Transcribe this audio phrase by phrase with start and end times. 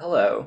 [0.00, 0.46] Hello,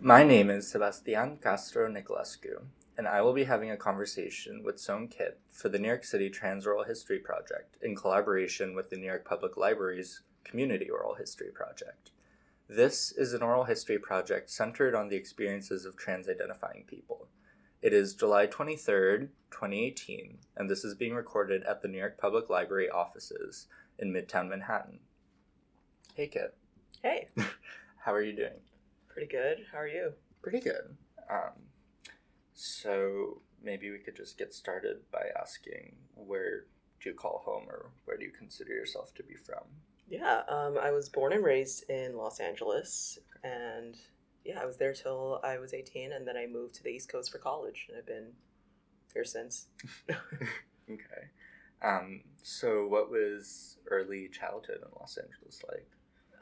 [0.00, 2.64] my name is Sebastian Castro Nicolescu,
[2.98, 6.28] and I will be having a conversation with Son Kit for the New York City
[6.28, 11.52] Trans Oral History Project in collaboration with the New York Public Library's Community Oral History
[11.54, 12.10] Project.
[12.68, 17.28] This is an oral history project centered on the experiences of trans identifying people.
[17.82, 22.50] It is July 23rd, 2018, and this is being recorded at the New York Public
[22.50, 23.68] Library offices
[24.00, 24.98] in Midtown Manhattan.
[26.14, 26.56] Hey, Kit.
[27.04, 27.28] Hey,
[28.04, 28.58] How are you doing?
[29.20, 29.66] Pretty good.
[29.70, 30.12] How are you?
[30.40, 30.96] Pretty good.
[31.30, 31.52] Um,
[32.54, 36.64] so maybe we could just get started by asking where
[37.02, 39.64] do you call home or where do you consider yourself to be from?
[40.08, 43.96] Yeah, um, I was born and raised in Los Angeles, and
[44.44, 47.12] yeah, I was there till I was 18, and then I moved to the East
[47.12, 48.32] Coast for college, and I've been
[49.12, 49.66] here since.
[50.90, 51.30] Okay.
[51.82, 55.86] Um, so what was early childhood in Los Angeles like?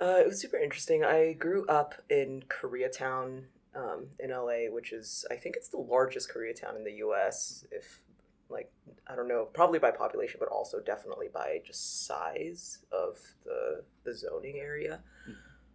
[0.01, 1.05] Uh, it was super interesting.
[1.05, 3.45] I grew up in Koreatown
[3.75, 8.01] um, in LA, which is, I think it's the largest Koreatown in the US, if,
[8.49, 8.71] like,
[9.07, 14.17] I don't know, probably by population, but also definitely by just size of the, the
[14.17, 15.01] zoning area.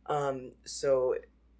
[0.07, 1.15] Um, so,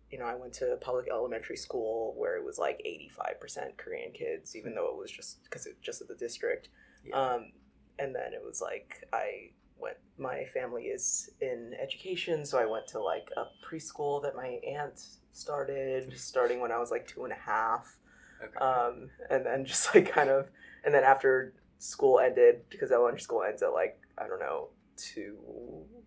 [0.09, 4.55] you know, I went to public elementary school where it was like 85% Korean kids,
[4.55, 6.70] even though it was just because it just at the district.
[7.05, 7.16] Yeah.
[7.16, 7.52] Um,
[8.00, 9.52] and then it was like I
[9.84, 9.98] went.
[10.17, 15.00] My family is in education, so I went to like a preschool that my aunt
[15.31, 17.98] started, starting when I was like two and a half.
[18.44, 18.58] okay.
[18.58, 20.50] Um, and then just like kind of,
[20.84, 25.38] and then after school ended, because elementary school ends at like I don't know two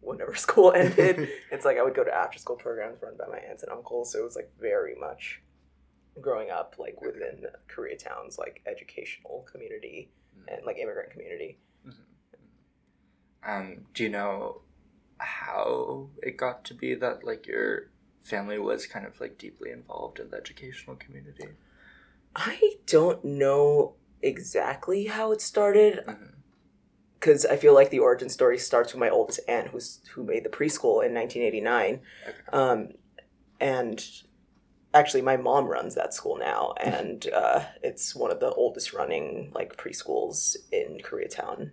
[0.00, 1.28] whenever school ended.
[1.50, 4.12] it's like I would go to after school programs run by my aunts and uncles,
[4.12, 5.42] so it was like very much
[6.20, 10.10] growing up like within Koreatown's like educational community
[10.48, 11.58] and like immigrant community.
[13.46, 14.62] Um, do you know
[15.18, 17.90] how it got to be that like your
[18.22, 21.48] family was kind of like deeply involved in the educational community?
[22.34, 26.04] I don't know exactly how it started
[27.18, 30.44] because I feel like the origin story starts with my oldest aunt, who's who made
[30.44, 32.36] the preschool in 1989, Okay.
[32.52, 32.88] um,
[33.58, 34.04] and
[34.92, 39.50] actually my mom runs that school now, and uh, it's one of the oldest running
[39.54, 41.70] like preschools in Koreatown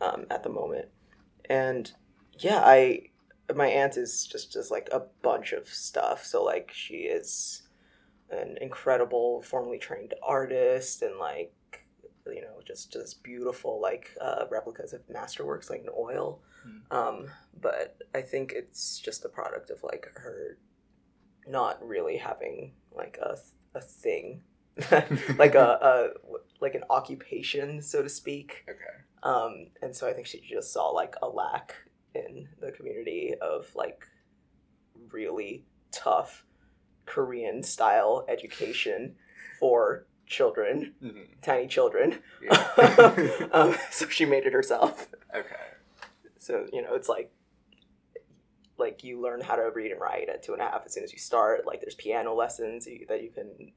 [0.00, 0.86] um, at the moment,
[1.50, 1.92] and
[2.38, 3.08] yeah, I
[3.54, 6.24] my aunt is just just like a bunch of stuff.
[6.24, 7.62] So like she is
[8.30, 11.52] an incredible formally trained artist and like
[12.26, 16.94] you know just just beautiful like uh, replicas of masterworks like in oil Hmm.
[16.94, 17.26] um,
[17.58, 20.58] but i think it's just a product of like her
[21.48, 23.38] not really having like a,
[23.74, 24.42] a thing
[25.38, 26.08] like a, a
[26.60, 28.96] like an occupation so to speak Okay.
[29.22, 31.74] um, and so I think she just saw like a lack
[32.14, 34.04] in the community of like
[35.10, 36.44] really tough
[37.06, 39.16] Korean style education
[39.58, 41.26] for children, Mhm.
[41.42, 42.20] tiny children.
[42.42, 43.48] Yeah.
[43.52, 45.08] um, so she made it herself.
[45.34, 45.56] okay.
[46.38, 47.32] So you know, it's like
[48.78, 51.04] like you learn how to read and write at two and a half as soon
[51.04, 51.66] as you start.
[51.66, 53.72] Like there's piano lessons you, that you can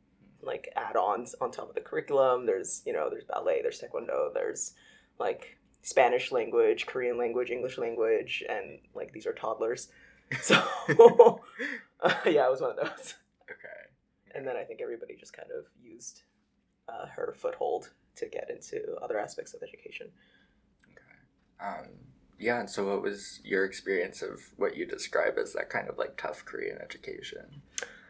[0.45, 2.45] like add-ons on top of the curriculum.
[2.45, 4.73] There's you know there's ballet, there's taekwondo, there's
[5.19, 9.89] like Spanish language, Korean language, English language, and like these are toddlers.
[10.41, 10.55] So
[11.99, 13.13] uh, yeah, it was one of those.
[13.43, 14.33] Okay.
[14.33, 16.23] And then I think everybody just kind of used
[16.89, 20.07] uh, her foothold to get into other aspects of education.
[20.91, 21.67] Okay.
[21.69, 21.89] Um,
[22.39, 25.97] yeah, and so what was your experience of what you describe as that kind of
[25.97, 27.61] like tough Korean education?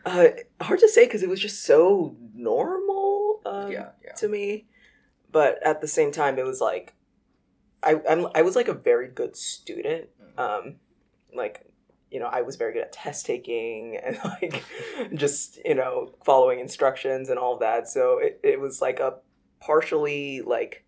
[0.05, 0.27] Uh,
[0.61, 4.11] hard to say because it was just so normal um, yeah, yeah.
[4.13, 4.65] to me,
[5.31, 6.93] but at the same time, it was like
[7.81, 10.09] I I'm, I was like a very good student.
[10.37, 10.39] Mm.
[10.39, 10.75] Um,
[11.33, 11.65] like
[12.11, 14.63] you know, I was very good at test taking and like
[15.13, 17.87] just you know following instructions and all of that.
[17.87, 19.15] So it it was like a
[19.59, 20.85] partially like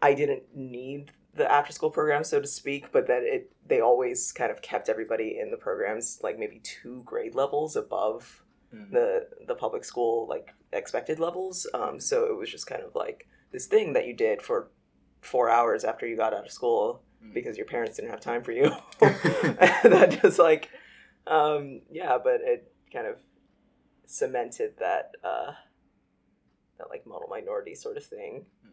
[0.00, 4.32] I didn't need the after school program so to speak but then it they always
[4.32, 8.42] kind of kept everybody in the programs like maybe two grade levels above
[8.74, 8.90] Mhm.
[8.90, 13.28] the the public school like expected levels um so it was just kind of like
[13.50, 14.70] this thing that you did for
[15.20, 17.34] four hours after you got out of school Mhm.
[17.34, 18.70] because your parents didn't have time for you
[19.00, 20.70] that just like
[21.26, 23.16] um yeah but it kind of
[24.06, 25.52] cemented that uh
[26.78, 28.68] that like model minority sort of thing Hmm.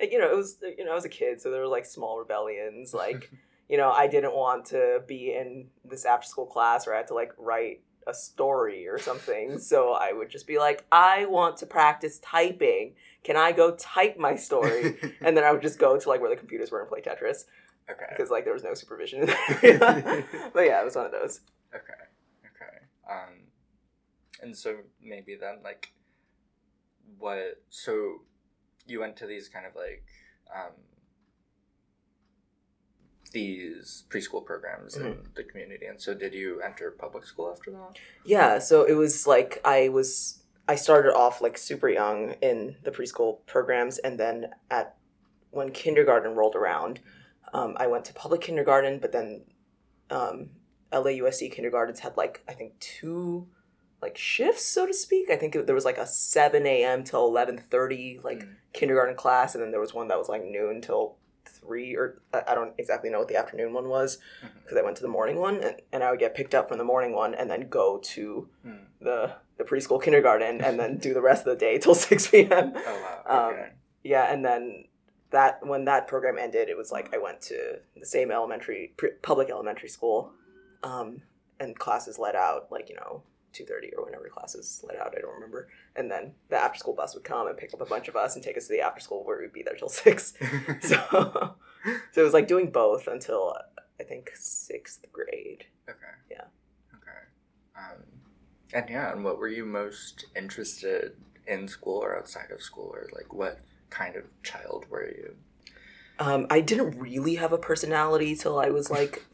[0.00, 2.18] You know it was you know i was a kid so there were like small
[2.18, 3.30] rebellions like
[3.68, 7.08] you know i didn't want to be in this after school class where i had
[7.08, 11.56] to like write a story or something so i would just be like i want
[11.56, 12.94] to practice typing
[13.24, 16.30] can i go type my story and then i would just go to like where
[16.30, 17.44] the computers were and play tetris
[17.90, 18.06] okay.
[18.10, 20.24] because like there was no supervision in the area.
[20.52, 21.40] but yeah, it was one of those.
[21.74, 21.92] Okay.
[22.44, 22.78] Okay.
[23.10, 23.46] Um,
[24.42, 25.92] And so maybe then like
[27.18, 28.22] what so
[28.86, 30.04] you went to these kind of like
[30.54, 30.72] um
[33.32, 37.98] these preschool programs in the community and so did you enter public school after that?
[38.24, 42.90] Yeah, so it was like I was I started off like super young in the
[42.90, 44.96] preschool programs, and then at
[45.50, 47.00] when kindergarten rolled around,
[47.52, 49.44] um, I went to public kindergarten, but then
[50.10, 50.50] um,
[50.92, 53.46] LAUSD kindergartens had like I think two
[54.02, 55.30] like shifts, so to speak.
[55.30, 57.02] I think it, there was like a seven a.m.
[57.04, 58.54] till eleven thirty like Mm.
[58.72, 61.16] kindergarten class, and then there was one that was like noon till
[61.46, 64.18] three or I don't exactly know what the afternoon one was
[64.62, 66.78] because I went to the morning one, and, and I would get picked up from
[66.78, 68.74] the morning one, and then go to Hmm.
[69.00, 72.72] the the preschool kindergarten and then do the rest of the day till 6 p.m.
[72.76, 73.68] oh wow Um, okay
[74.02, 74.84] Yeah, and then
[75.30, 79.48] that when that program ended, it was like I went to the same elementary public
[79.50, 80.32] elementary school,
[80.82, 81.22] um,
[81.58, 83.22] and classes let out like you know
[83.56, 85.14] two thirty or whenever classes let out.
[85.16, 85.68] I don't remember.
[85.96, 88.34] And then the after school bus would come and pick up a bunch of us
[88.34, 90.34] and take us to the after school where we'd be there till six.
[90.82, 90.96] So,
[92.12, 93.56] so it was like doing both until
[94.00, 95.64] I think sixth grade.
[95.88, 96.44] okay Yeah.
[96.94, 97.22] okay
[97.76, 98.02] um
[98.74, 101.12] and yeah and what were you most interested
[101.46, 103.60] in school or outside of school or like what
[103.90, 105.36] kind of child were you
[106.18, 109.24] Um, I didn't really have a personality till I was like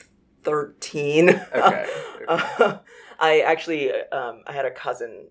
[0.45, 1.31] 13.
[1.31, 1.87] okay,
[2.29, 2.79] Uh,
[3.23, 5.29] I actually, um, I had a cousin.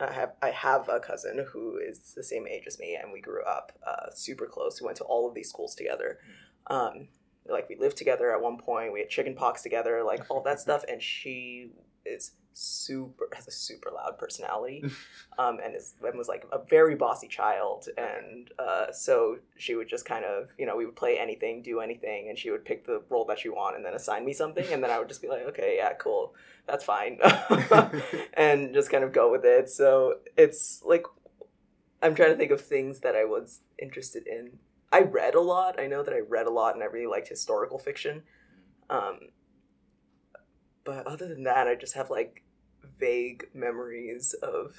[0.00, 3.20] I have, I have a cousin who is the same age as me, and we
[3.20, 4.80] grew up uh, super close.
[4.80, 6.18] We went to all of these schools together.
[6.66, 7.08] Um,
[7.46, 8.94] like we lived together at one point.
[8.94, 10.84] We had chicken pox together, like all that stuff.
[10.88, 11.68] And she
[12.06, 14.84] is super has a super loud personality,
[15.38, 17.88] um, and is and was like a very bossy child.
[17.98, 21.80] And uh, so she would just kind of you know we would play anything, do
[21.80, 24.66] anything, and she would pick the role that she wanted and then assign me something,
[24.72, 26.34] and then I would just be like, okay, yeah, cool,
[26.66, 27.18] that's fine,
[28.34, 29.68] and just kind of go with it.
[29.68, 31.04] So it's like
[32.02, 34.58] I'm trying to think of things that I was interested in.
[34.92, 35.80] I read a lot.
[35.80, 38.22] I know that I read a lot, and I really liked historical fiction.
[38.90, 39.18] Um,
[40.84, 42.44] but other than that, I just have like
[42.98, 44.76] vague memories of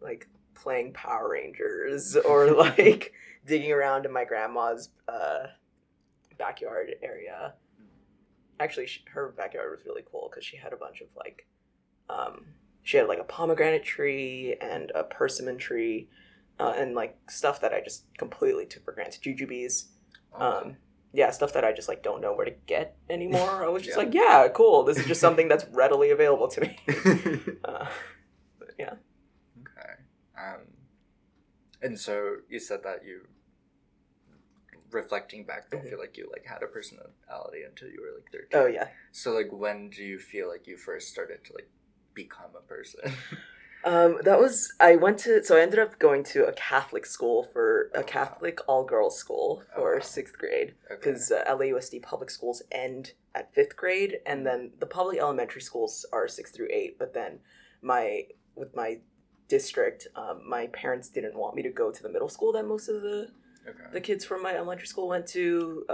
[0.00, 3.12] like playing Power Rangers or like
[3.46, 5.46] digging around in my grandma's uh,
[6.38, 7.54] backyard area.
[8.58, 11.46] Actually, she, her backyard was really cool because she had a bunch of like,
[12.08, 12.46] um,
[12.82, 16.08] she had like a pomegranate tree and a persimmon tree,
[16.58, 19.22] uh, and like stuff that I just completely took for granted.
[19.22, 19.88] Jujubes
[20.38, 20.76] Oh, um
[21.14, 23.96] yeah stuff that i just like don't know where to get anymore i was just
[23.96, 24.02] Yeah.
[24.04, 26.78] like yeah cool this is just something that's readily available to me
[27.64, 27.86] uh,
[28.58, 28.94] but yeah
[29.62, 29.92] Okay.
[30.38, 30.60] Um,
[31.80, 33.22] and so you said that you,
[35.02, 35.90] reflecting back, don't Mhm.
[35.90, 38.60] feel like you like had a personality until you were like thirteen.
[38.60, 41.68] oh yeah So like, when do you feel like you first started to like
[42.22, 43.00] become a person?
[43.92, 47.38] um that was i went to so i ended up going to a catholic school
[47.52, 50.00] for a catholic all-girls school Oh, for wow.
[50.16, 50.96] sixth grade okay.
[50.96, 53.04] because uh, lausd public schools end
[53.38, 57.32] at fifth grade and then the public elementary schools are six through eight but then
[57.92, 58.04] my
[58.60, 58.90] with my
[59.56, 62.88] district um, my parents didn't want me to go to the middle school that most
[62.88, 63.28] of the
[63.68, 63.92] okay.
[63.92, 65.84] the kids from my elementary school went to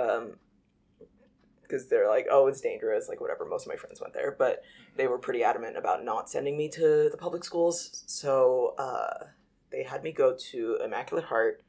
[1.63, 4.63] because they're like oh it's dangerous like whatever most of my friends went there but
[4.97, 9.25] they were pretty adamant about not sending me to the public schools so uh,
[9.71, 11.63] they had me go to immaculate heart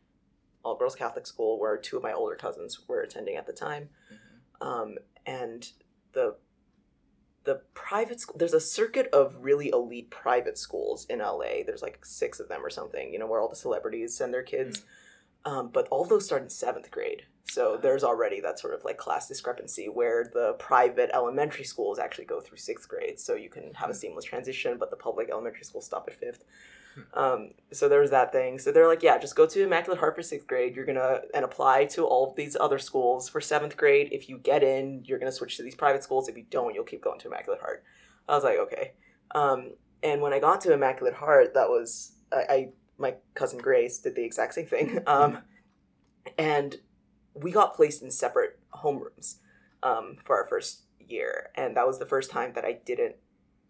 [0.64, 3.90] all girls catholic school where two of my older cousins were attending at the time
[4.12, 4.66] Mhm.
[4.66, 5.72] um, and
[6.14, 6.36] the
[7.46, 12.06] the private school there's a circuit of really elite private schools in LA there's like
[12.06, 14.84] six of them or something you know where all the celebrities send their kids
[15.46, 17.24] um, but all those start in seventh grade.
[17.46, 22.26] So there's already that sort of like class discrepancy where the private elementary schools actually
[22.26, 23.20] go through sixth grade.
[23.20, 26.46] So you can have a seamless transition but the public elementary schools stop at fifth.
[27.16, 28.60] Um, so there was that thing.
[28.60, 30.76] So they're like yeah just go to immaculate heart for sixth grade.
[30.76, 34.10] You're gonna and apply to all of these other schools for seventh grade.
[34.12, 36.30] If you get in you're gonna switch to these private schools.
[36.30, 37.84] If you don't you'll keep going to immaculate heart.
[38.30, 38.94] I was like okay.
[39.36, 39.74] Um,
[40.04, 44.16] and when i got to immaculate heart that was I, I my cousin grace did
[44.16, 45.40] the exact same thing um,
[46.38, 46.78] and
[47.34, 49.38] we got placed in separate homerooms
[49.82, 53.16] um, for our first year and that was the first time that i didn't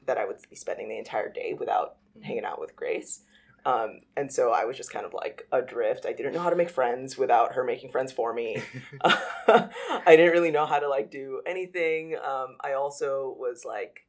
[0.05, 3.21] that i would be spending the entire day without hanging out with grace.
[3.65, 6.05] Um, and so i was just kind of like adrift.
[6.05, 8.61] I didn't know how to make friends without her making friends for me.
[9.03, 9.69] I
[10.07, 12.15] didn't really know how to like do anything.
[12.15, 14.05] Um, i also was like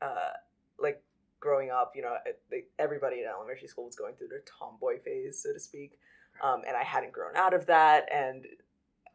[0.00, 0.34] uh,
[0.78, 1.02] like
[1.40, 2.16] growing up you know
[2.78, 5.98] everybody in elementary school was going through their tomboy phase so to speak.
[6.42, 8.46] Um, and I hadn't grown out of that, and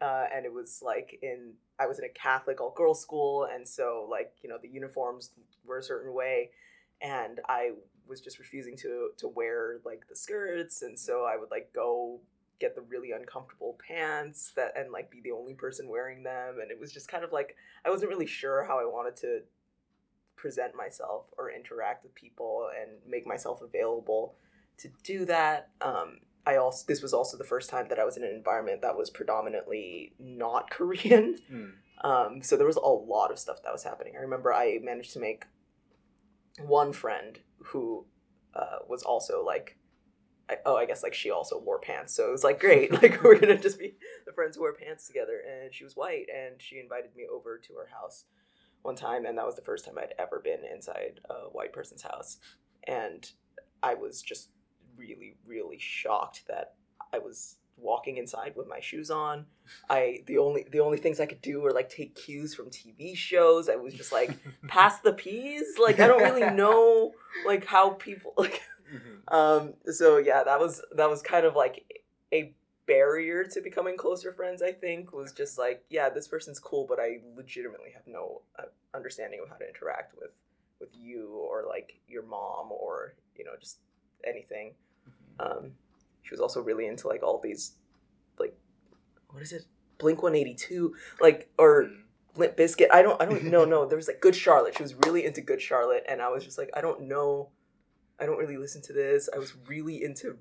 [0.02, 3.68] uh, and it was like in I was in a Catholic all girls school, and
[3.68, 5.32] so like you know the uniforms
[5.66, 6.52] were a certain way,
[7.02, 7.72] and I
[8.08, 12.20] was just refusing to to wear like the skirts, and so I would like go
[12.60, 16.70] get the really uncomfortable pants that and like be the only person wearing them, and
[16.70, 17.56] it was just kind of like
[17.86, 19.40] I wasn't really sure how I wanted to
[20.36, 24.36] present myself or interact with people and make myself available
[24.78, 25.70] to do that.
[25.82, 28.82] Um, I also this was also the first time that I was in an environment
[28.82, 31.38] that was predominantly not Korean.
[31.52, 31.72] Mm.
[32.04, 34.14] Um, so there was a lot of stuff that was happening.
[34.18, 35.46] I remember I managed to make
[36.60, 38.06] one friend who
[38.54, 39.78] uh, was also like,
[40.50, 42.14] I, oh, I guess like she also wore pants.
[42.14, 45.08] So it was like great, like we're gonna just be the friends who wear pants
[45.08, 45.42] together.
[45.50, 48.26] And she was white, and she invited me over to her house
[48.86, 52.02] one time, and that was the first time I'd ever been inside a white person's
[52.04, 52.38] house,
[52.88, 53.30] and
[53.84, 54.50] I was just
[54.98, 56.76] really, really shocked that
[57.14, 59.46] I was walking inside with my shoes on.
[59.90, 63.16] I the only the only things I could do were like take cues from TV
[63.16, 63.68] shows.
[63.68, 64.38] I was just like
[64.68, 65.66] pass the peas.
[65.82, 67.12] Like I don't really know
[67.46, 68.62] like how people like
[68.94, 69.34] Mhm.
[69.34, 71.84] um so yeah, that was that was kind of like
[72.32, 72.54] a
[72.88, 77.00] barrier to becoming closer friends, I think, was just like, yeah, this person's cool, but
[77.00, 78.64] I legitimately have no uh,
[78.94, 80.32] understanding of how to interact with
[80.80, 83.78] with you or like your mom or, you know, just
[84.26, 84.74] anything.
[85.40, 85.46] Mhm.
[85.58, 85.72] Um,
[86.24, 87.74] she was also really into like all these,
[88.38, 88.56] like,
[89.30, 89.66] what is it?
[89.98, 92.02] Blink One Eighty Two, like or Mm.
[92.38, 92.88] Limp Bizkit.
[92.92, 93.64] I don't, I don't know.
[93.74, 94.76] No, there was like Good Charlotte.
[94.76, 97.50] She was really into Good Charlotte, and I was just like, I don't know.
[98.20, 99.30] I don't really listen to this.
[99.34, 100.38] I was really into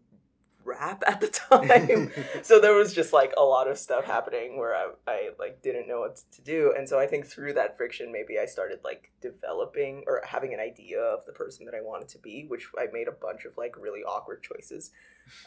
[0.75, 2.11] rap at the time.
[2.43, 5.89] so there was just like a lot of stuff happening where I, I like didn't
[5.89, 6.73] know what to do.
[6.77, 10.61] And so i think through that friction maybe i started like developing or having an
[10.61, 13.53] idea of the person that i wanted to be which i made a bunch of
[13.57, 14.91] like really awkward choices.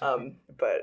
[0.02, 0.22] Um
[0.64, 0.82] but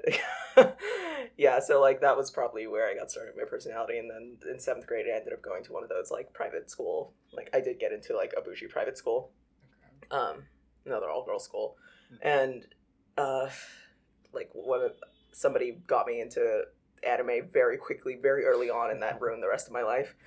[1.36, 3.98] yeah so like that was probably where i got started with my personality.
[3.98, 6.70] And then in seventh grade i ended up going to one of those like private
[6.70, 9.30] school like i did get into like a bougie private school.
[10.10, 10.44] Um
[10.86, 11.76] another all girls school.
[12.12, 12.18] Mhm.
[12.22, 12.66] and
[13.16, 13.48] uh
[14.34, 14.88] like one
[15.32, 16.62] somebody got me into
[17.06, 20.14] anime very quickly very early on and that ruined the rest of my life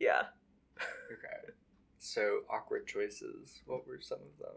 [0.00, 0.22] yeah
[1.12, 1.52] okay.
[1.98, 3.60] So awkward choices.
[3.66, 4.56] What were some of them?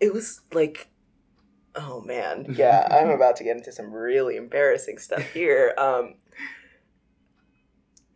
[0.00, 0.88] it was like
[1.74, 6.14] oh man yeah i'm about to get into some really embarrassing stuff here um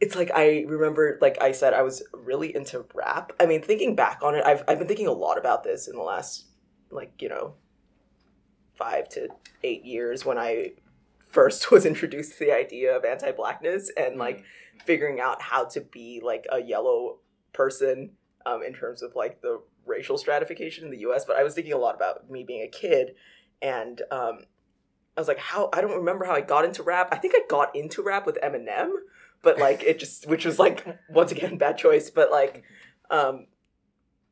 [0.04, 3.94] it's like i remember like i said i was really into rap i mean thinking
[3.94, 6.46] back on it i've, I've been thinking a lot about this in the last
[6.90, 7.54] like you know
[8.74, 9.28] five to
[9.62, 10.72] eight years when i
[11.30, 14.44] first was introduced to the idea of anti-blackness and like
[14.84, 17.18] figuring out how to be like a yellow
[17.52, 18.10] person
[18.46, 21.24] um, in terms of like the racial stratification in the U.S.
[21.24, 23.14] But I was thinking a lot about me being a kid,
[23.62, 24.40] and um,
[25.16, 27.08] I was like, how I don't remember how I got into rap.
[27.12, 28.90] I think I got into rap with Eminem,
[29.44, 32.10] but like it just, which was like once again bad choice.
[32.10, 32.64] But like,
[33.10, 33.46] um,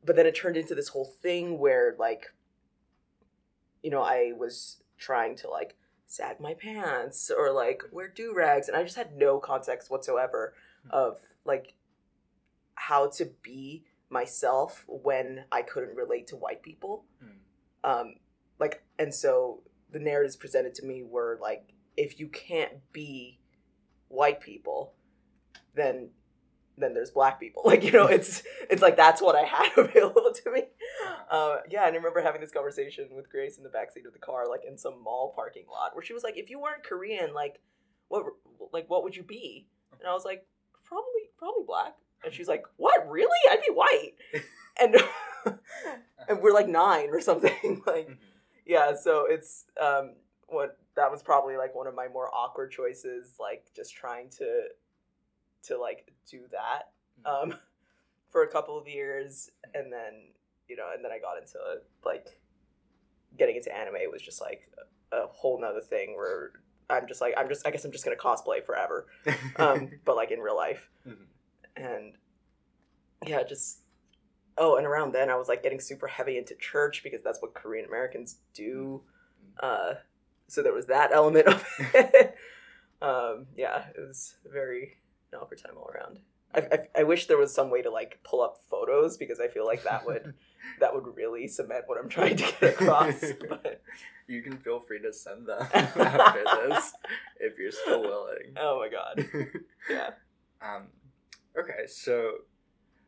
[0.03, 2.25] but then it turned into this whole thing where like,
[3.81, 5.75] you know, I was trying to like
[6.07, 10.53] sag my pants or like wear do rags, and I just had no context whatsoever
[10.89, 11.75] of like
[12.75, 17.05] how to be myself when I couldn't relate to white people.
[17.23, 17.89] Mm.
[17.89, 18.15] Um,
[18.59, 23.39] like, and so the narratives presented to me were like, if you can't be
[24.07, 24.93] white people,
[25.75, 26.09] then
[26.77, 27.61] then there's black people.
[27.67, 30.63] Like, you know, it's it's like that's what I had available to me.
[31.29, 34.19] Uh, yeah, and I remember having this conversation with Grace in the backseat of the
[34.19, 37.33] car, like in some mall parking lot, where she was like, "If you weren't Korean,
[37.33, 37.59] like,
[38.07, 38.25] what,
[38.71, 39.67] like, what would you be?"
[39.99, 40.45] And I was like,
[40.83, 41.93] "Probably, probably black."
[42.25, 43.07] And she's like, "What?
[43.09, 43.37] Really?
[43.51, 44.13] I'd be white."
[44.81, 44.95] And
[46.27, 47.83] and we're like nine or something.
[47.85, 48.17] like, Mhm.
[48.65, 48.95] yeah.
[48.95, 50.15] So it's um,
[50.47, 54.63] what that was probably like one of my more awkward choices, like just trying to
[55.63, 57.55] to like do that um,
[58.29, 60.29] for a couple of years, and then
[60.67, 61.57] you know, and then I got into
[62.05, 62.39] like
[63.37, 64.69] getting into anime was just like
[65.11, 66.51] a, whole nother thing where
[66.89, 69.07] I'm just like I'm just I guess I'm just gonna cosplay forever,
[69.57, 71.25] um, but like in real life, Mhm.
[71.75, 72.13] and
[73.25, 73.79] yeah, just
[74.57, 77.53] oh, and around then I was like getting super heavy into church because that's what
[77.53, 79.01] Korean Americans do.
[79.59, 79.93] Uh,
[80.47, 82.35] so there was that element of it.
[83.01, 84.97] um, yeah, it was very
[85.35, 86.19] awkward time all around.
[86.55, 89.47] I, I, I wish there was some way to like pull up photos because I
[89.47, 90.33] feel like that would
[90.79, 93.23] that would really cement what I'm trying to get across.
[93.49, 93.81] But
[94.27, 96.93] you can feel free to send them after this
[97.39, 98.53] if you're still willing.
[98.57, 99.27] oh my god,
[99.89, 100.11] yeah,
[100.61, 100.87] Um,
[101.59, 102.33] okay, so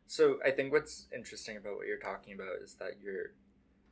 [0.06, 3.32] so I think what's interesting about what you're talking about is that you're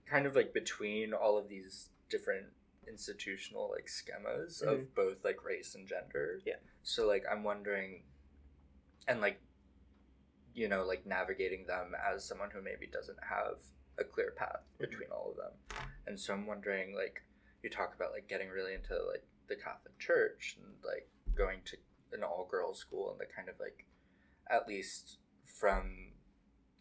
[0.07, 2.47] kind of like between all of these different
[2.89, 6.41] institutional like schemas of both like race and gender.
[6.45, 6.55] Yeah.
[6.83, 8.03] So like I'm wondering,
[9.09, 9.41] and like
[10.57, 13.57] you know, like navigating them as someone who maybe doesn't have
[13.99, 14.85] a clear path Mm-hmm.
[14.91, 15.53] between all of them.
[16.07, 17.23] And so I'm wondering, like,
[17.65, 21.77] you talk about like getting really into like the Catholic Church and like going to
[22.13, 23.85] an all girls school and the kind of like,
[24.49, 26.13] at least from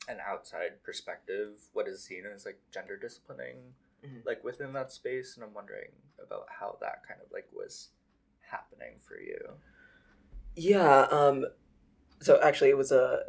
[0.08, 3.74] an outside perspective, what is seen as like gender disciplining,
[4.06, 4.24] Mhm.
[4.24, 5.36] like within that space.
[5.36, 7.90] And I'm wondering about how that kind of like was
[8.52, 9.54] happening for you.
[10.56, 11.08] Yeah.
[11.10, 11.46] Um,
[12.24, 13.24] so actually, it was a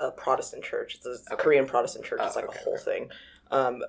[0.00, 0.96] a Protestant church.
[0.96, 1.42] It's a Okay.
[1.42, 2.20] Korean Protestant church.
[2.22, 2.82] It's like okay, a whole okay.
[2.82, 3.10] thing.
[3.50, 3.82] Um,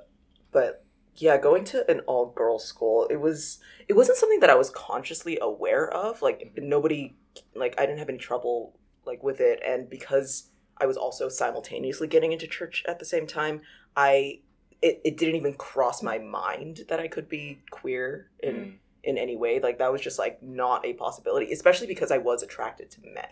[0.52, 0.86] but
[1.16, 4.70] yeah, going to an all girls school, it was it wasn't something that I was
[4.70, 6.22] consciously aware of.
[6.22, 7.16] Like nobody,
[7.56, 12.08] like I didn't have any trouble like with it, and because I was also simultaneously
[12.08, 13.62] getting into church at the same time,
[13.98, 14.42] I
[14.82, 18.74] it, it didn't even cross my mind that I could be queer in Mm.
[19.04, 19.60] in any way.
[19.60, 23.28] Like that was just like not a possibility, especially because I was attracted to men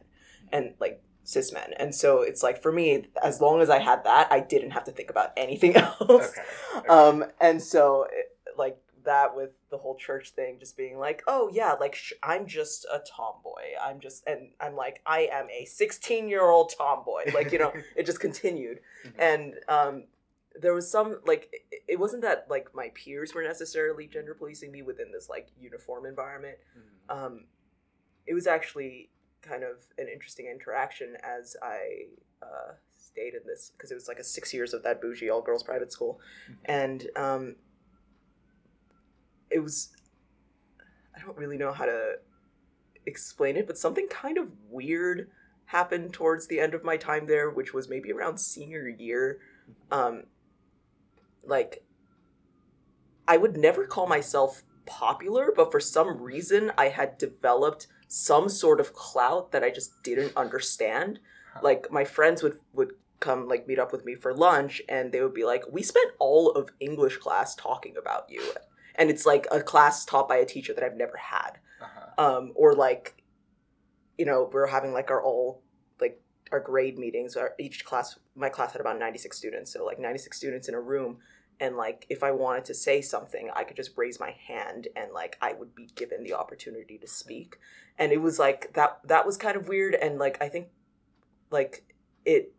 [0.52, 1.74] and like cis men.
[1.78, 4.86] And so it's like for me, as long as I had that, I didn't have
[4.86, 6.00] to think about anything else.
[6.02, 6.42] Okay.
[6.78, 6.88] okay.
[6.88, 11.50] Um, and so it, like that with the whole church thing, just being like, oh
[11.54, 13.64] yeah, like sh- I'm just a tomboy.
[13.84, 17.24] I'm just, and I'm like, I am a 16 year old tomboy.
[17.34, 19.14] Like you know, it just continued, Mhm.
[19.20, 20.04] and um,
[20.62, 24.72] there was some like it- it wasn't that like my peers were necessarily gender policing
[24.72, 27.16] me within this like uniform environment Mhm.
[27.18, 27.46] um,
[28.26, 29.10] it was actually
[29.42, 32.08] kind of an interesting interaction as I
[32.42, 35.42] uh, stayed in this because it was like a six years of that bougie all
[35.42, 36.56] girls private school, Mhm.
[36.66, 37.56] and um,
[39.50, 39.90] it was
[41.16, 42.20] I don't really know how to
[43.06, 45.32] explain it, but something kind of weird
[45.66, 49.40] happened towards the end of my time there, which was maybe around senior year.
[49.92, 50.24] Um,
[51.44, 51.84] like
[53.28, 58.80] I would never call myself popular, but for some reason I had developed some sort
[58.80, 61.20] of clout that I just didn't understand.
[61.62, 65.22] Like my friends would would come like meet up with me for lunch and they
[65.22, 68.44] would be like, "We spent all of English class talking about you."
[68.96, 71.60] And it's like a class taught by a teacher that I've never had.
[71.82, 72.38] Uh-huh.
[72.38, 73.24] Um or like
[74.18, 75.64] you know, we're having like our all
[76.00, 77.36] like our grade meetings.
[77.36, 80.82] Our, each class my class had about 96 students, so like 96 students in a
[80.82, 81.18] room
[81.60, 85.12] and like if i wanted to say something i could just raise my hand and
[85.12, 87.58] like i would be given the opportunity to speak.
[88.00, 90.68] And it was like that that was kind of weird and like i think
[91.50, 91.84] like
[92.26, 92.54] it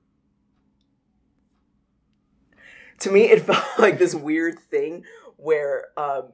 [3.00, 5.04] to me it felt like this weird thing
[5.36, 6.32] where um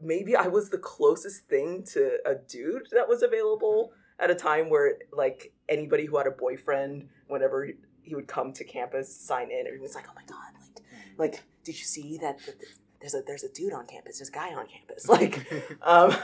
[0.00, 4.70] maybe i was the closest thing to a dude that was available at a time
[4.70, 7.64] where like anybody who had a boyfriend whenever
[8.02, 10.84] he- would come to campus sign in everyone was like oh my god like
[11.18, 12.54] like did you see that, that
[13.00, 15.34] there's a there's a dude on campus there's a guy on campus like
[15.82, 16.14] um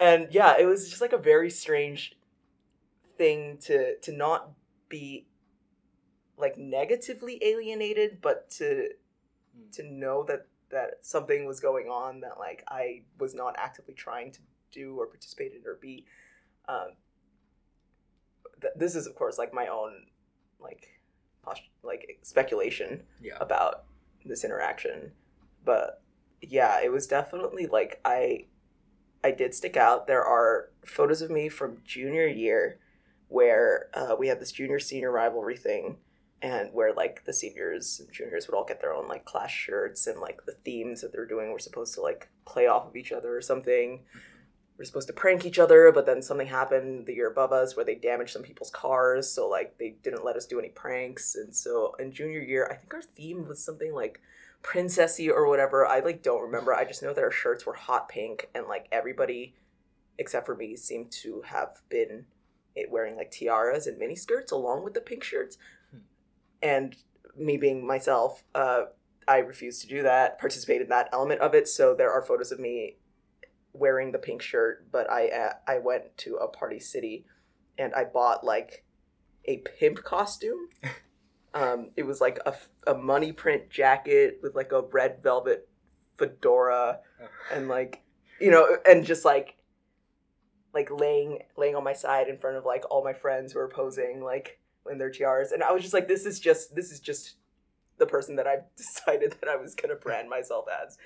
[0.00, 2.16] and yeah it was just like a very strange
[3.18, 4.50] thing to to not
[4.88, 5.26] be
[6.36, 8.90] like negatively alienated but to
[9.56, 9.70] Mm.
[9.76, 14.32] to know that that something was going on that like i was not actively trying
[14.32, 14.40] to
[14.72, 16.04] do or participate in or be
[16.68, 16.88] um
[18.60, 20.06] th- this is of course like my own
[20.58, 20.88] like
[21.44, 23.36] post- like speculation yeah.
[23.40, 23.84] about
[24.24, 25.12] this interaction.
[25.64, 26.00] But
[26.50, 28.44] yeah it was definitely like i
[29.22, 30.06] i did stick out.
[30.06, 32.78] There are photos of me from junior year
[33.28, 35.96] where uh, we had this junior senior rivalry thing
[36.42, 40.06] and where like the seniors and juniors would all get their own like class shirts
[40.06, 43.12] and like the themes that they're doing were supposed to like play off of each
[43.12, 44.00] other or something
[44.76, 47.84] we're supposed to prank each other, but then something happened the year above us where
[47.84, 51.36] they damaged some people's cars, so like they didn't let us do any pranks.
[51.36, 54.20] And so in junior year, I think our theme was something like
[54.62, 55.86] princessy or whatever.
[55.86, 56.74] I like don't remember.
[56.74, 59.54] I just know that our shirts were hot pink and like everybody
[60.18, 62.26] except for me seemed to have been
[62.74, 65.56] it wearing like tiaras and mini skirts along with the pink shirts.
[65.90, 65.98] Hmm.
[66.62, 66.96] And
[67.36, 68.84] me being myself, uh,
[69.26, 71.68] I refused to do that, participate in that element of it.
[71.68, 72.96] So there are photos of me
[73.74, 77.26] wearing the pink shirt, but I uh, I went to a party city,
[77.76, 78.84] and I bought like
[79.44, 80.68] a pimp costume.
[81.56, 85.68] Um, it was like a, a money print jacket with like a red velvet
[86.18, 86.98] fedora
[87.52, 88.02] and like
[88.40, 89.56] you know and just like
[90.74, 93.68] like laying laying on my side in front of like all my friends who are
[93.68, 94.58] posing like
[94.90, 95.52] in their tiaras.
[95.52, 97.36] And I was just like this is just this is just
[97.98, 100.98] the person that I've decided that I was gonna brand myself as.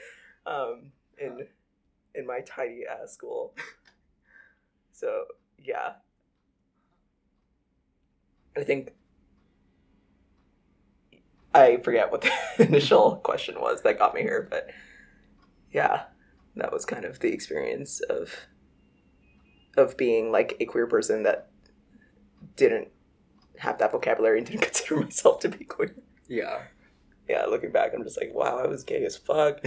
[0.47, 1.47] Um in
[2.15, 3.55] in my tiny ass school
[4.93, 5.25] so
[5.59, 5.93] yeah
[8.57, 8.93] I think
[11.55, 12.33] I forget what the
[12.67, 14.71] initial question was that got me here but
[15.73, 16.05] yeah
[16.57, 18.35] that was kind of the experience of
[19.77, 21.49] of being like a queer person that
[22.57, 22.89] didn't
[23.59, 25.95] have that vocabulary and didn't consider myself to be queer.
[26.29, 26.63] Yeah.
[27.29, 29.61] Yeah, looking back, I'm just like, wow, I was gay as fuck.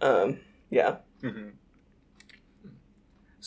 [0.00, 1.50] um, yeah, hmm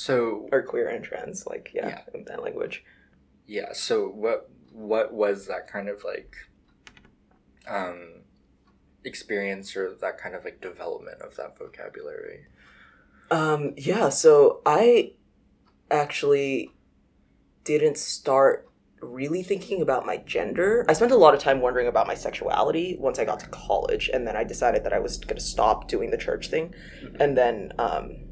[0.05, 2.01] So or queer and trans, like yeah, Yeah.
[2.13, 2.83] in that language.
[3.45, 3.73] yeah.
[3.73, 6.35] So what what was that kind of like
[7.67, 8.21] um
[9.03, 12.45] experience or that kind of like development of that vocabulary?
[13.31, 15.13] Um, yeah, so I
[15.91, 16.71] actually
[17.63, 18.67] didn't start
[19.01, 20.85] really thinking about my gender.
[20.89, 24.09] I spent a lot of time wondering about my sexuality once I got to college,
[24.13, 26.73] and then I decided that I was going to stop doing the church thing.
[27.19, 28.25] And then um,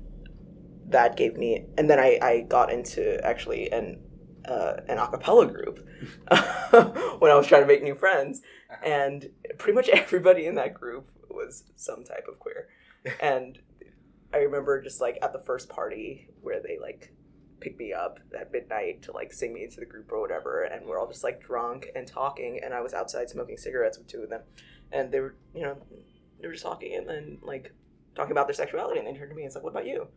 [0.88, 4.00] that gave me, and then I, I got into actually an,
[4.46, 5.86] uh, an a cappella group
[6.30, 8.42] when I was trying to make new friends.
[8.84, 12.70] And pretty much everybody in that group was some type of queer.
[13.22, 13.60] And
[14.34, 17.14] I remember just like at the first party where they like
[17.60, 20.86] picked me up at midnight to like sing me into the group or whatever, and
[20.86, 24.24] we're all just like drunk and talking, and I was outside smoking cigarettes with two
[24.24, 24.42] of them,
[24.92, 25.78] and they were you know
[26.42, 27.74] they were just talking and then like
[28.16, 30.08] talking about their sexuality, and they turned to me and said, "What about you?"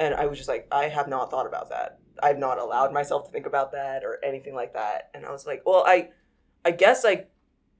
[0.00, 1.98] And I was just like, I have not thought about that.
[2.22, 5.10] I've not allowed myself to think about that or anything like that.
[5.12, 6.08] And I was like, well, I,
[6.64, 7.26] I guess I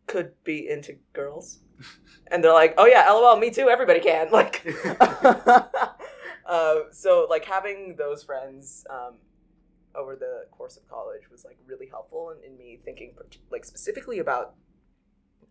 [0.07, 1.59] could be into girls.
[2.33, 3.69] And they're like, oh yeah, lol, me too.
[3.69, 4.29] Everybody can.
[4.33, 4.65] Like,
[6.47, 9.15] uh, so like having those friends um,
[9.97, 13.15] over the course of college was like really helpful in, in me thinking
[13.51, 14.55] like specifically about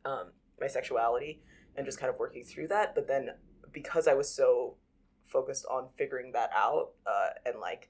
[0.06, 0.28] um,
[0.62, 1.42] my sexuality
[1.76, 2.96] and just kind of working through that.
[2.96, 3.32] But then
[3.74, 4.76] because I was so
[5.30, 7.89] focused on figuring that out uh, and like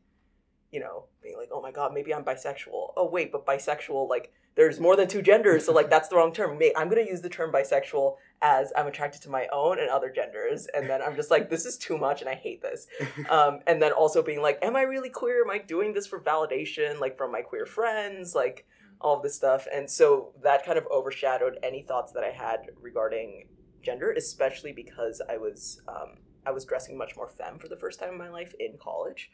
[0.72, 2.94] you know being like oh my god maybe i'm bisexual.
[2.96, 6.34] Oh wait but bisexual like there's more than two genders so like that's the wrong
[6.34, 6.60] term.
[6.76, 10.12] I'm going to use the term bisexual as i'm attracted to my own and other
[10.12, 12.88] genders and then i'm just like this is too much and i hate this.
[13.30, 15.44] Um, and then also being like am i really queer?
[15.44, 18.36] Am i doing this for validation like from my queer friends?
[18.36, 18.66] Like
[19.02, 19.66] all of this stuff.
[19.74, 23.48] And so that kind of overshadowed any thoughts that i had regarding
[23.82, 26.18] gender especially because i was um,
[26.50, 29.30] i was dressing much more femme for the first time in my life in college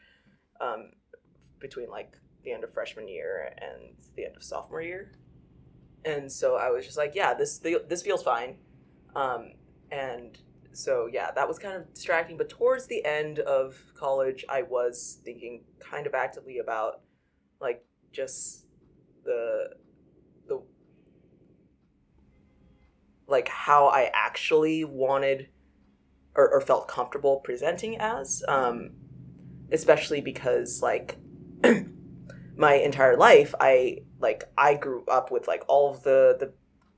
[0.60, 0.90] um,
[1.58, 5.12] between like the end of freshman year and the end of sophomore year.
[6.04, 8.58] And so i was just like yeah this this feels fine.
[9.14, 9.52] Um,
[9.90, 10.38] and
[10.72, 15.20] so yeah that was kind of distracting but towards the end of college i was
[15.24, 17.00] thinking kind of actively about
[17.62, 18.66] like just
[19.24, 19.70] the
[20.48, 20.60] the
[23.26, 25.48] like how i actually wanted
[26.36, 28.90] or, or felt comfortable presenting as um,
[29.72, 31.18] especially because like
[32.56, 36.52] my entire life i like i grew up with like all of the the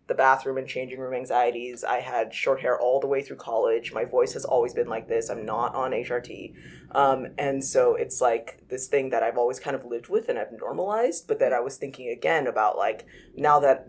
[0.08, 1.84] the bathroom and changing room anxieties.
[1.84, 3.92] I had short hair all the way through college.
[3.92, 5.28] My voice has always been like this.
[5.28, 6.54] I'm not on hrt
[6.92, 10.38] um, and so it's like this thing that i've always kind of lived with and
[10.38, 13.88] i've normalized but then i was thinking again about like now that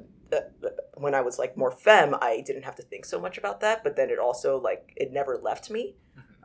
[0.95, 3.83] when i was like more femme i didn't have to think so much about that
[3.83, 5.95] but then it also like it never left me.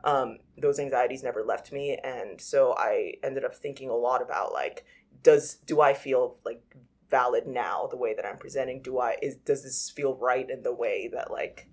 [0.03, 4.53] Um, those anxieties never left me and so i ended up thinking a lot about
[4.53, 4.85] like
[5.23, 6.61] does do i feel like
[7.09, 8.81] valid now the way that i'm presenting?
[8.81, 11.67] Do i is does this feel right in the way that like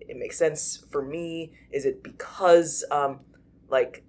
[0.00, 1.52] it makes sense for me?
[1.70, 3.20] Is it because um
[3.68, 4.04] like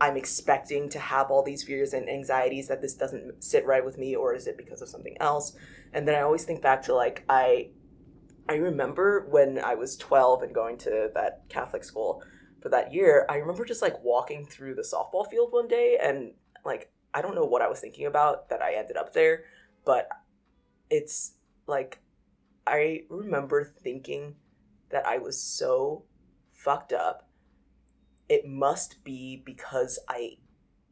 [0.00, 3.96] i'm expecting to have all these fears and anxieties that this doesn't sit right with
[3.98, 5.56] me or is it because of something else
[5.96, 7.68] and then i always think back to like i
[8.48, 12.22] i remember when i was 12 and going to that catholic school
[12.66, 16.32] for that year, I remember just like walking through the softball field one day and
[16.64, 19.44] like I don't know what I was thinking about that I ended up there,
[19.84, 20.08] but
[20.90, 21.34] it's
[21.68, 22.00] like
[22.66, 24.34] I remember thinking
[24.90, 26.06] that I was so
[26.52, 27.28] fucked up.
[28.28, 30.38] It must be because I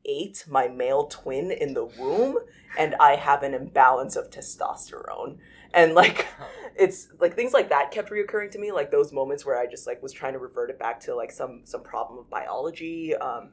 [0.05, 2.39] ate my male twin in the womb
[2.79, 5.39] and I have an imbalance of testosterone.
[5.73, 6.27] And like
[6.77, 9.87] it's like things like that kept reoccurring to me like those moments where i just
[9.87, 13.51] like was trying to revert it back to like some some problem of biology um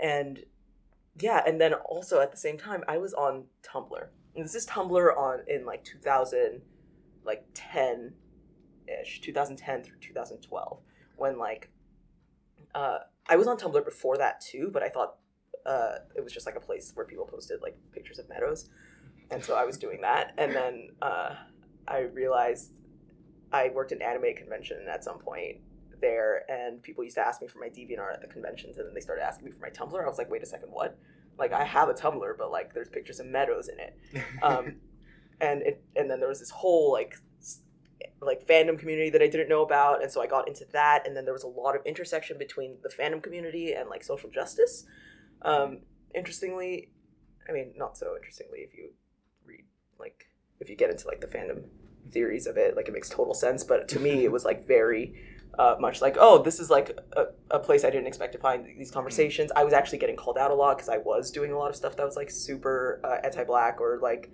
[0.00, 0.40] and
[1.20, 4.66] yeah and then also at the same time i was on tumblr and this is
[4.66, 6.60] tumblr on in like 2000
[7.24, 8.12] like 10
[9.00, 10.80] ish 2010 through 2012
[11.16, 11.70] when like
[12.74, 15.16] uh i was on tumblr before that too but i thought
[15.66, 18.68] uh it was just like a place where people posted like pictures of meadows
[19.30, 21.34] and so i was doing that and then uh
[21.86, 22.70] I realized
[23.52, 25.58] I worked in anime convention at some point
[26.00, 28.94] there, and people used to ask me for my DeviantArt at the conventions, and then
[28.94, 30.02] they started asking me for my Tumblr.
[30.02, 30.98] I was like, wait a second, what?
[31.38, 33.98] Like, I have a Tumblr, but like, there's pictures of meadows in it,
[34.42, 34.76] um,
[35.40, 37.16] and it, and then there was this whole like,
[38.20, 41.16] like fandom community that I didn't know about, and so I got into that, and
[41.16, 44.84] then there was a lot of intersection between the fandom community and like social justice.
[45.44, 45.78] Um,
[46.14, 46.90] interestingly,
[47.48, 48.90] I mean, not so interestingly if you
[49.44, 49.64] read
[49.98, 50.26] like
[50.60, 51.64] if you get into like the fandom
[52.10, 53.64] theories of it, like it makes total sense.
[53.64, 55.14] But to me, it was like very
[55.58, 58.66] uh, much like, oh, this is like a, a place I didn't expect to find
[58.78, 59.52] these conversations.
[59.54, 61.76] I was actually getting called out a lot because I was doing a lot of
[61.76, 64.30] stuff that was like super uh, anti-black or like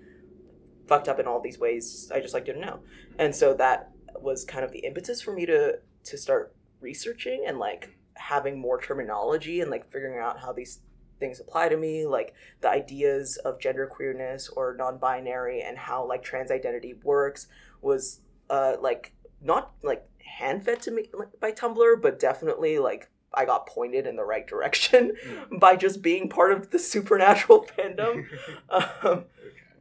[0.86, 2.10] fucked up in all these ways.
[2.14, 2.80] I just like didn't know,
[3.18, 7.58] and so that was kind of the impetus for me to to start researching and
[7.58, 10.80] like having more terminology and like figuring out how these
[11.20, 16.50] things apply to me like the ideas of genderqueerness or non-binary and how like trans
[16.50, 17.46] identity works
[17.82, 20.06] was uh like not like
[20.38, 21.04] hand fed to me
[21.40, 25.60] by tumblr but definitely like i got pointed in the right direction Mm.
[25.64, 28.26] by just being part of the supernatural fandom.
[28.70, 29.24] Um,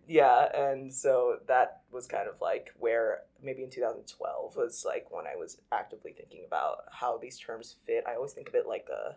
[0.07, 5.25] yeah and so that was kind of like where maybe in 2012 was like when
[5.27, 8.03] i was actively thinking about how these terms fit.
[8.07, 9.15] I always think of it like a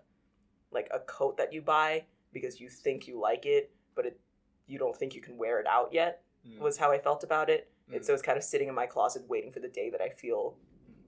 [0.72, 4.20] like a coat that you buy because you think you like it but it
[4.66, 6.58] you don't think you can wear it out yet Mm.
[6.58, 7.96] was how i felt about it Mm.
[7.96, 10.08] and so it's kind of sitting in my closet waiting for the day that i
[10.08, 10.56] feel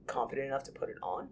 [0.07, 1.29] confident enough to put it on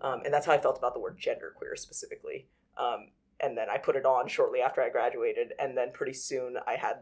[0.00, 3.08] um, and that's how i felt about the word genderqueer specifically um,
[3.38, 6.74] and then i put it on shortly after i graduated and then pretty soon i
[6.74, 6.96] had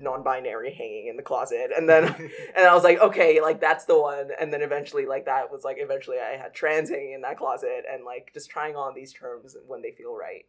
[0.00, 2.04] non-binary hanging in the closet and then
[2.56, 4.30] and I was like, okay, like that's the one.
[4.40, 7.84] And then eventually, like that was like eventually I had trans hanging in that closet,
[7.90, 10.44] and like just trying on these terms when they feel right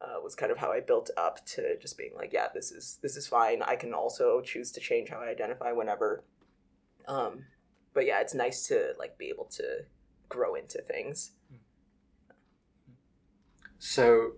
[0.00, 2.98] uh, was kind of how I built up to just being like, yeah, this is
[3.02, 3.62] this is fine.
[3.62, 6.24] I can also choose to change how I identify whenever.
[7.06, 7.44] Um,
[7.92, 9.84] but yeah, it's nice to like be able to
[10.28, 11.32] grow into things.
[13.78, 14.32] So,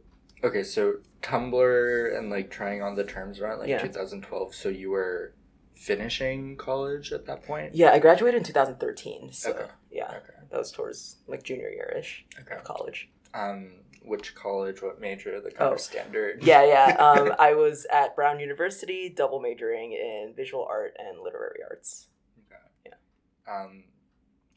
[0.44, 3.78] okay, so Tumblr and like trying on the terms around like Yeah.
[3.78, 4.54] 2012.
[4.54, 5.34] So you were
[5.74, 7.74] finishing college at that point.
[7.74, 9.66] Yeah, I graduated in 2013, so Okay.
[9.90, 10.34] yeah, Okay.
[10.50, 12.54] that was towards like junior year ish Okay.
[12.56, 13.10] of college.
[13.34, 14.82] Um, which college?
[14.82, 15.40] What major?
[15.40, 15.74] The kind Oh.
[15.74, 16.42] of standard.
[16.42, 16.96] Yeah, yeah.
[16.98, 22.08] Um, I was at Brown University, double majoring in visual art and literary arts.
[22.50, 22.60] Okay.
[22.86, 23.52] Yeah.
[23.52, 23.84] Um,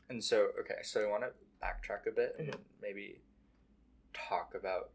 [0.09, 1.31] and so okay, so I want to
[1.63, 2.59] backtrack a bit and Mhm.
[2.81, 3.21] maybe
[4.13, 4.91] talk about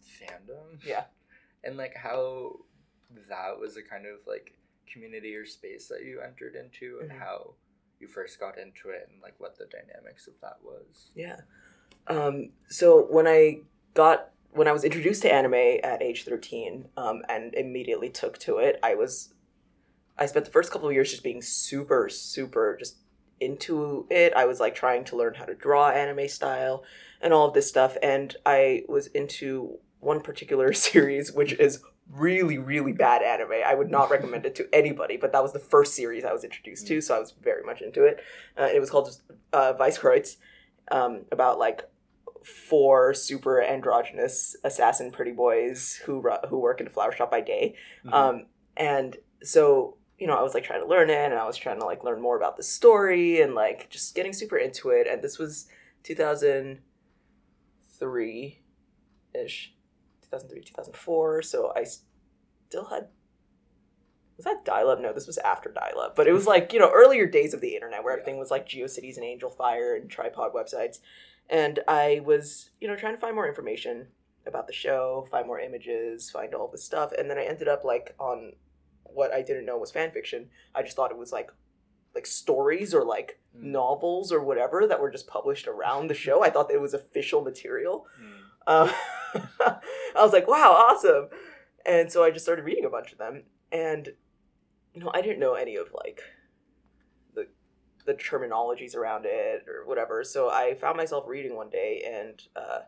[0.00, 0.84] fandom.
[0.84, 1.04] Yeah.
[1.62, 2.60] And like how
[3.28, 4.54] that was a kind of like
[4.90, 7.18] community or space that you entered into and Mhm.
[7.18, 7.54] how
[7.98, 11.10] you first got into it and like what the dynamics of that was.
[11.14, 11.40] Yeah.
[12.06, 13.60] Um, so when I
[13.92, 18.56] got when I was introduced to anime at age thirteen, um, and immediately took to
[18.56, 19.34] it, I was
[20.16, 22.96] I spent the first couple of years just being super, super just
[23.38, 24.32] into it.
[24.34, 26.84] I was like trying to learn how to draw anime style
[27.20, 32.58] and all of this stuff, and I was into one particular series which is really
[32.58, 33.52] really bad anime.
[33.64, 36.42] I would not recommend it to anybody but that was the first series i was
[36.42, 38.20] introduced to so i was very much into it.
[38.58, 39.16] Uh, it was called
[39.52, 40.36] uh, Weiss Kreuz,
[40.90, 41.82] um, about like
[42.44, 47.40] four super androgynous assassin pretty boys who ru- who work in a flower shop by
[47.40, 47.74] day.
[48.06, 48.12] Mhm.
[48.14, 51.56] um, and so you know i was like trying to learn it and i was
[51.56, 55.06] trying to like learn more about the story and like just getting super into it.
[55.06, 55.66] And this was
[56.02, 58.62] 2003
[59.34, 59.74] ish
[60.30, 63.08] 2003 2004 so i still had
[64.36, 67.26] was that dial-up no this was after dial-up but it was like you know earlier
[67.26, 68.20] days of the internet where Yeah.
[68.20, 70.98] everything was like geocities and Angelfire and tripod websites
[71.48, 74.08] and i was you know trying to find more information
[74.46, 77.84] about the show find more images find all this stuff and then i ended up
[77.84, 78.52] like on
[79.04, 81.50] what i didn't know was fan fiction i just thought it was like
[82.14, 83.64] like stories or like Mm.
[83.72, 86.94] novels or whatever that were just published around the show i thought that it was
[86.94, 88.39] official material Mm.
[88.66, 88.90] Um,
[89.60, 91.28] I was like, wow, awesome.
[91.86, 93.44] And so I just started reading a bunch of them.
[93.72, 94.10] And,
[94.94, 96.20] you know, I didn't know any of like
[97.34, 97.46] the,
[98.06, 100.24] the terminologies around it or whatever.
[100.24, 102.80] So I found myself reading one day and, uh,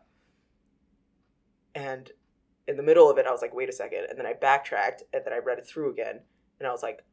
[1.75, 2.11] and
[2.67, 4.05] in the middle of it, I was like, wait a second.
[4.09, 6.21] And then I backtracked and then I read it through again.
[6.59, 7.03] And I was like,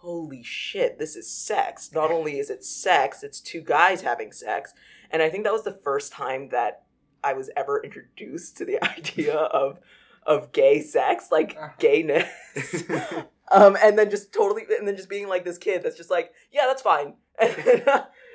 [0.00, 1.90] holy shit, this is sex.
[1.92, 4.72] Not only is it sex, it's two guys having sex.
[5.10, 6.84] And I think that was the first time that
[7.24, 9.78] I was ever introduced to the idea of
[10.24, 11.72] of gay sex, like Uh-huh.
[11.78, 12.28] gayness.
[13.50, 16.32] um, and then just totally, and then just being like this kid that's just like,
[16.52, 17.14] yeah, that's fine.
[17.40, 17.84] And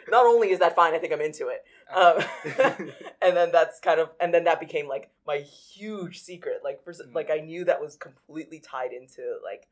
[0.10, 1.64] not only is that fine, I think I'm into it.
[1.94, 2.92] Um,
[3.22, 6.62] and then that's kind of, and then that became like my huge secret.
[6.64, 7.14] Like, for, Mm.
[7.14, 9.68] like I knew that was completely tied into like,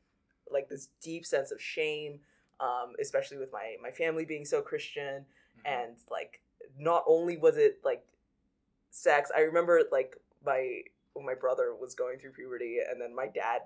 [0.52, 2.20] like this deep sense of shame,
[2.60, 5.26] um, especially with my my family being so Christian
[5.66, 6.42] and like
[6.78, 8.06] not only was it like
[8.92, 9.32] sex.
[9.36, 10.82] I remember like my
[11.14, 13.62] when my brother was going through puberty and then my dad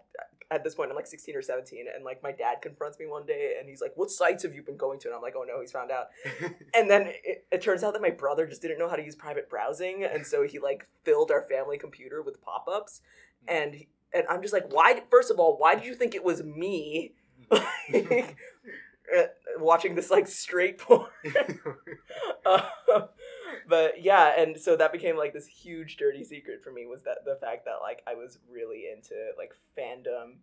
[0.49, 3.25] at this point i'm like 16 or 17 and like my dad confronts me one
[3.25, 5.07] day and he's like what sites have you been going to?
[5.07, 6.07] And i'm like oh no he's found out.
[6.73, 9.15] And then it, it turns out that my brother just didn't know how to use
[9.15, 13.01] private browsing and so he like filled our family computer with pop-ups
[13.47, 16.43] and and i'm just like why first of all why did you think it was
[16.43, 17.13] me?
[17.93, 18.35] Like,
[19.15, 19.23] uh,
[19.59, 21.07] watching this like straight porn.
[22.45, 23.07] Um,
[23.67, 27.19] but yeah, and so that became like this huge dirty secret for me was that
[27.25, 30.35] the fact that like I was really into like fandom,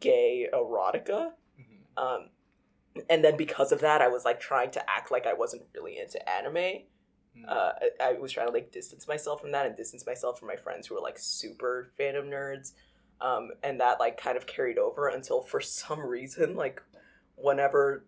[0.00, 1.32] gay erotica.
[1.60, 2.02] Mhm.
[2.02, 2.28] Um,
[3.10, 5.98] and then because of that, I was like trying to act like I wasn't really
[5.98, 6.54] into anime.
[7.36, 7.48] Mm.
[7.48, 10.48] Uh, I, I was trying to like distance myself from that and distance myself from
[10.48, 12.72] my friends who were like super fandom nerds.
[13.20, 16.82] Um, and that like kind of carried over until for some reason, like
[17.36, 18.04] whenever,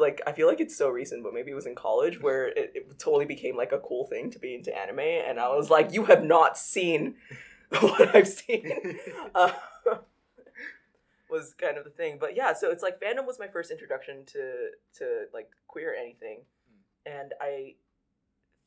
[0.00, 2.72] like I feel like it's so recent, but maybe it was in college where it,
[2.74, 5.92] it totally became like a cool thing to be into anime, and I was like,
[5.92, 7.16] you have not seen
[7.80, 8.98] what I've seen.
[9.34, 9.52] uh,
[11.30, 12.16] was kind of the thing.
[12.18, 16.40] But yeah, so it's like fandom was my first introduction to to like queer anything,
[17.06, 17.74] and I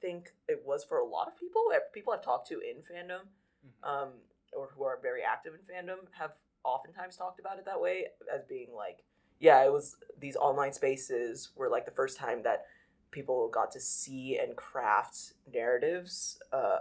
[0.02, 1.62] think it was for a lot of people.
[1.74, 3.22] eh, People I've talked to in fandom,
[3.66, 3.88] Mhm.
[3.88, 4.10] um,
[4.54, 8.44] or who are very active in fandom, have oftentimes talked about it that way as
[8.46, 9.04] being like,
[9.42, 12.66] yeah, it was these online spaces were like the first time that
[13.10, 16.78] people got to see and craft narratives uh,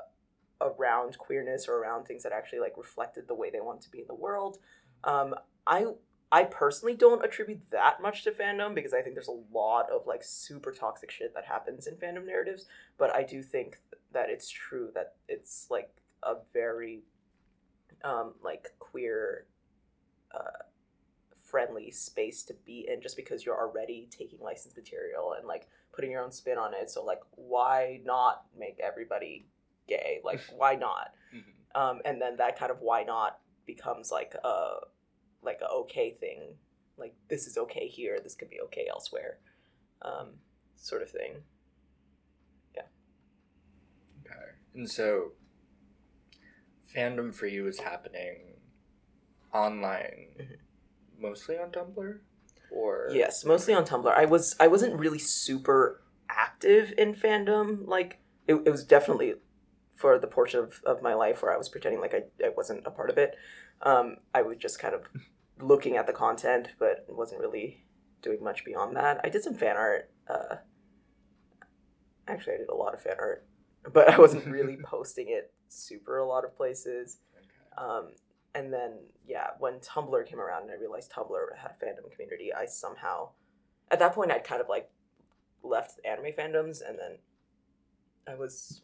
[0.61, 4.01] around queerness or around things that actually like reflected the way they wanted to be
[4.01, 4.59] in the world.
[5.05, 5.35] Um,
[5.67, 5.87] I
[6.31, 10.07] I personally don't attribute that much to fandom because I think there's a lot of
[10.07, 12.67] like super toxic shit that happens in fandom narratives,
[12.99, 13.79] but I do think
[14.13, 15.91] that it's true that it's like
[16.23, 17.05] a very
[18.05, 19.47] um like queer
[20.35, 20.65] uh
[21.51, 26.11] friendly space to be in just because you're already taking licensed material and like putting
[26.11, 26.91] your own spin on it.
[26.91, 29.47] So like why not make everybody
[29.89, 30.21] gay?
[30.25, 31.13] Like why not?
[31.35, 31.81] Mhm.
[31.81, 34.77] um, and then that kind of why not becomes like a
[35.43, 36.57] like a okay thing
[36.97, 39.39] like this is okay here this could be okay elsewhere
[40.03, 40.29] um,
[40.77, 41.43] sort of thing
[42.75, 42.83] Yeah.
[44.27, 44.51] Okay.
[44.75, 45.33] And so
[46.95, 48.39] fandom for you is happening
[49.55, 50.57] online Mhm.
[51.21, 52.19] Mostly on Tumblr?
[52.73, 53.09] Or?
[53.13, 54.13] Yes mostly on tumblr.
[54.13, 59.35] I was i wasn't really super active in fandom like it, it was definitely
[59.97, 62.87] for the portion of, of my life where i was pretending like I, I wasn't
[62.87, 63.35] a part of it.
[63.83, 65.09] Um, i was just kind of
[65.61, 67.85] looking at the content but wasn't really
[68.23, 69.21] doing much beyond that.
[69.25, 70.57] I did some fan art uh,
[72.29, 73.47] actually i did a lot of fan art
[73.93, 77.19] but i wasn't really posting it super a lot of places.
[77.79, 78.11] Um,
[78.55, 78.93] and then
[79.27, 83.31] yeah, when Tumblr came around and I realized Tumblr had a fandom community, I somehow
[83.91, 84.91] at that point I'd kind of like
[85.63, 87.19] left anime fandoms and then
[88.29, 88.83] I was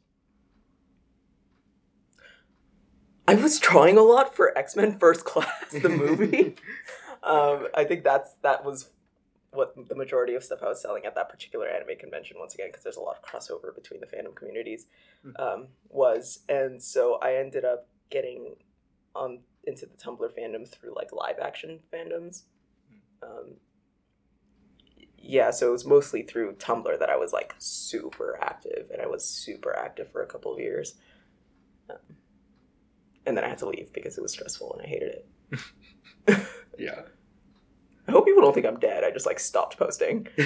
[3.28, 6.54] I was drawing a lot for X Men First Class, the movie.
[7.24, 8.90] um, I think that's that was
[9.50, 12.36] what the majority of stuff I was selling at that particular anime convention.
[12.38, 14.86] Once again, because there's a lot of crossover between the fandom communities,
[15.24, 15.40] Mhm.
[15.40, 18.56] um, was and so I ended up getting
[19.14, 22.42] on into the Tumblr fandom through like live action fandoms.
[23.22, 23.54] Um,
[25.18, 29.06] yeah, so it was mostly through Tumblr that I was like super active, and I
[29.06, 30.94] was super active for a couple of years.
[31.90, 32.16] Um,
[33.26, 35.14] and then I had to leave because it was stressful and I hated
[36.28, 36.46] it.
[36.78, 37.02] yeah.
[38.06, 39.02] I hope people don't think I'm dead.
[39.02, 40.28] I just like stopped posting.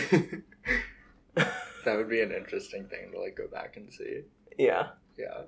[1.35, 4.23] that would be an interesting thing to like go back and see.
[4.59, 4.89] Yeah.
[5.19, 5.43] Yeah.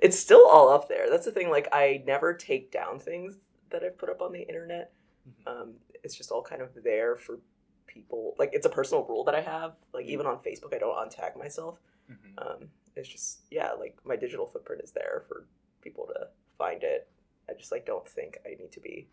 [0.00, 1.10] It's still all up there.
[1.10, 1.50] That's the thing.
[1.50, 3.36] Like, I never take down things
[3.70, 4.92] that I've put up on the internet.
[5.28, 5.46] Mhm.
[5.46, 7.40] Um, it's just all kind of there for
[7.86, 8.34] people.
[8.38, 9.76] Like, it's a personal rule that I have.
[9.92, 11.78] Like, even on Facebook, I don't untag myself.
[12.10, 12.34] Mhm.
[12.38, 15.46] Um, it's just, yeah, like my digital footprint is there for
[15.80, 17.08] people to find it.
[17.48, 19.08] I just like don't think I need to be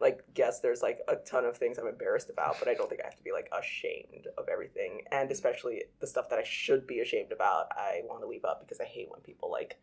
[0.00, 3.02] like yes there's like a ton of things i'm embarrassed about but i don't think
[3.02, 6.86] i have to be like ashamed of everything and especially the stuff that i should
[6.86, 9.78] be ashamed about i want to leave up because i hate when people like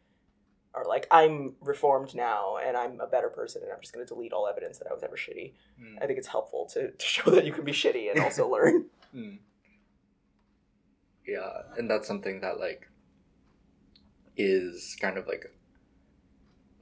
[0.73, 4.13] are like i'm reformed now and i'm a better person and i'm just going to
[4.13, 6.01] delete all evidence that i was ever shitty Mm.
[6.01, 8.85] i think it's helpful to, to show that you can be shitty and also learn
[9.15, 9.37] Mm.
[11.25, 12.87] Yeah, and that's something that like
[14.37, 15.45] is kind of like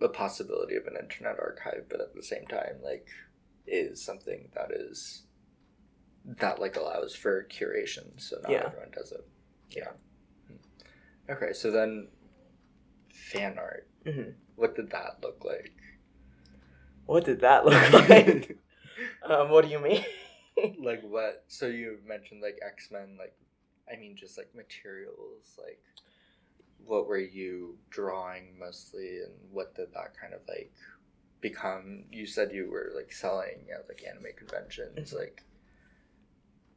[0.02, 3.08] a possibility of an internet archive, but at the same time, like
[3.66, 5.24] is something that is
[6.26, 8.64] that like allows for curation, so not Yeah.
[8.68, 9.26] everyone does it.
[9.70, 9.92] Yeah.
[10.48, 11.32] Hmm.
[11.32, 12.10] Okay, so then
[13.32, 13.88] fan art.
[14.06, 14.34] Mhm.
[14.56, 15.72] What did that look like?
[17.08, 18.58] what did that look like
[19.30, 20.04] um, what do you mean
[20.80, 23.36] like what so you mentioned like x-men like
[23.92, 25.80] i mean just like materials like
[26.84, 30.74] what were you drawing mostly and what did that kind of like
[31.42, 35.20] become you said you were like selling at like anime conventions Mhm.
[35.20, 35.44] like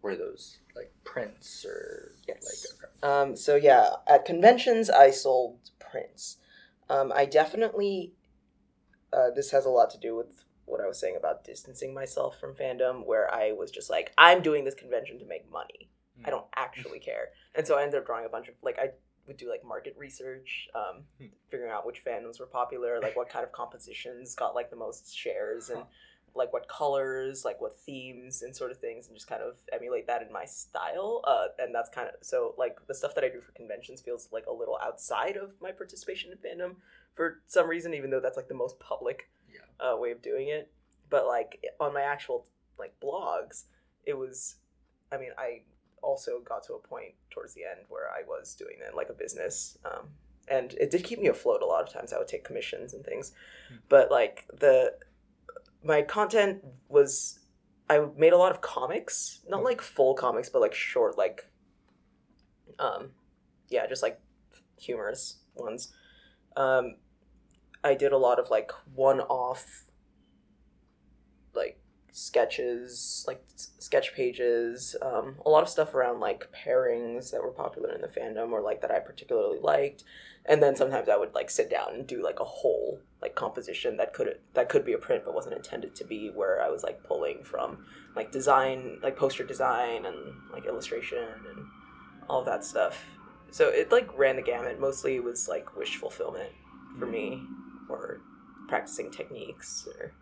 [0.02, 2.66] were those like prints or Yes.
[3.02, 3.10] like.
[3.10, 6.36] Um, so yeah, at conventions I sold prints.
[6.88, 8.12] Um, I definitely
[9.12, 12.38] uh, this has a lot to do with what I was saying about distancing myself
[12.38, 15.88] from fandom, where I was just like, I'm doing this convention to make money.
[16.26, 17.28] I don't actually care.
[17.54, 18.90] And so I ended up drawing a bunch of like I
[19.26, 21.26] would do like market research, um, Hmm.
[21.48, 25.14] figuring out which fandoms were popular, like what kind of compositions got like the most
[25.16, 25.82] shares, and.
[26.34, 30.06] Like what colors, like what themes and sort of things, and just kind of emulate
[30.06, 31.22] that in my style.
[31.26, 34.28] Uh, and that's kind of so like the stuff that I do for conventions feels
[34.32, 36.76] like a little outside of my participation in fandom
[37.14, 39.92] for some reason, even though that's like the most public Yeah.
[39.92, 40.70] uh, way of doing it.
[41.10, 42.46] But like on my actual
[42.78, 43.64] like blogs,
[44.04, 44.56] it was.
[45.10, 45.62] I mean, I
[46.02, 49.14] also got to a point towards the end where I was doing it like a
[49.14, 49.78] business.
[49.84, 50.08] Um,
[50.48, 52.12] and it did keep me afloat a lot of times.
[52.12, 53.32] I would take commissions and things.
[53.68, 53.76] Hmm.
[53.88, 54.94] But like the
[55.82, 57.38] my content was
[57.88, 61.50] I made a lot of comics, not like full comics, but like short like
[62.78, 63.10] um
[63.68, 64.20] yeah, just like
[64.78, 65.92] humorous ones.
[66.56, 66.96] Um
[67.82, 69.84] I did a lot of like one-off
[71.54, 71.78] like
[72.12, 77.94] sketches, like sketch pages, um, a lot of stuff around like pairings that were popular
[77.94, 80.04] in the fandom or like that I particularly liked.
[80.48, 83.96] And then sometimes I would like sit down and do like a whole like composition
[83.98, 86.82] that could that could be a print but wasn't intended to be where I was
[86.82, 87.84] like pulling from
[88.16, 90.16] like design, like poster design and
[90.52, 91.66] like illustration and
[92.28, 93.04] all of that stuff.
[93.50, 94.80] So it like ran the gamut.
[94.80, 96.50] Mostly it was like wish fulfillment
[96.98, 97.42] for me
[97.88, 98.20] or
[98.68, 100.12] practicing techniques or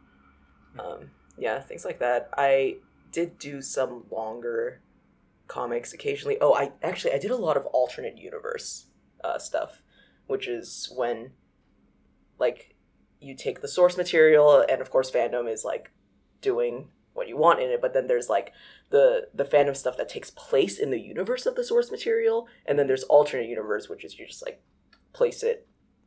[0.78, 2.76] um, yeah things like that i
[3.12, 4.80] did do some longer
[5.48, 8.86] comics occasionally oh i actually i did a lot of alternate universe
[9.24, 9.82] uh, stuff
[10.26, 11.32] which is when
[12.38, 12.74] like
[13.20, 15.90] you take the source material and of course fandom is like
[16.40, 18.52] doing what you want in it but then there's like
[18.90, 22.78] the the fandom stuff that takes place in the universe of the source material and
[22.78, 24.62] then there's alternate universe which is you just like
[25.16, 25.66] place it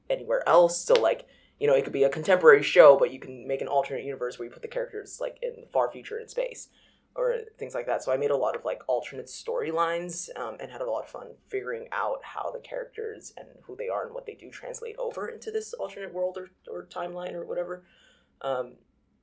[0.10, 0.84] anywhere else.
[0.84, 1.28] So like
[1.60, 4.40] you know it could be a contemporary show but you can make an alternate universe
[4.40, 6.70] where you put the characters like in the far future in space
[7.20, 8.04] or things like that.
[8.04, 11.10] So i made a lot of like alternate storylines um, and had a lot of
[11.10, 14.96] fun figuring out how the characters and who they are and what they do translate
[14.98, 17.84] over into this alternate world or, or timeline or whatever.
[18.42, 18.76] Um,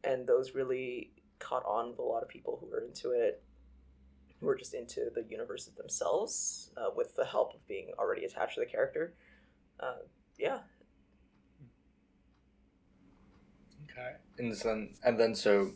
[0.04, 3.42] and those really caught on with a lot of people who were into it
[4.40, 8.54] who were just into the universes themselves uh, with the help of being already attached
[8.54, 9.14] to the character.
[9.80, 9.96] Uh,
[10.38, 10.58] yeah.
[13.84, 14.16] Okay.
[14.38, 15.70] And then, and then, so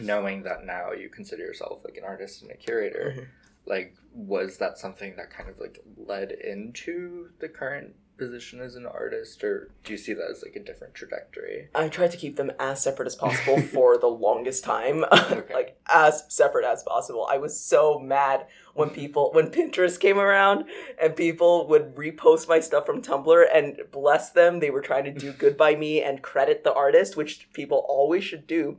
[0.00, 3.26] knowing that now you consider yourself like an artist and a curator, Mhm.
[3.66, 8.86] like, was that something that kind of like led into the current position as an
[8.86, 11.68] artist, or do you see that as like a different trajectory?
[11.74, 15.52] I tried to keep them as separate as possible for the longest time, Okay.
[15.52, 17.28] like as separate as possible.
[17.30, 20.64] I was so mad when people, when Pinterest came around
[20.98, 25.12] and people would repost my stuff from Tumblr and bless them, they were trying to
[25.12, 28.78] do good by me and credit the artist, which people always should do.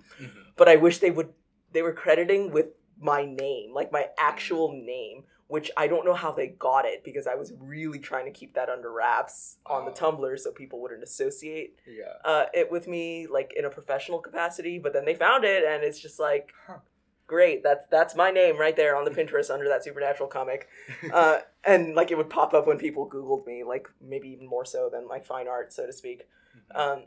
[0.57, 1.29] But I wish they would,
[1.71, 2.67] they were crediting with
[2.99, 5.23] my name, like my actual name.
[5.49, 8.53] Which I don't know how they got it because I was really trying to keep
[8.55, 9.93] that under wraps on the Oh.
[10.11, 12.03] Tumblr so people wouldn't associate Yeah.
[12.25, 15.85] uh, it with me like in a professional capacity, but then they found it and
[15.85, 16.79] it's just like Huh.
[17.27, 17.63] great.
[17.63, 20.67] That's that's my name right there on the Pinterest under that supernatural comic,
[21.13, 24.65] uh, and like it would pop up when people Googled me, like maybe even more
[24.65, 26.27] so than like fine art, so to speak.
[26.75, 27.03] Um,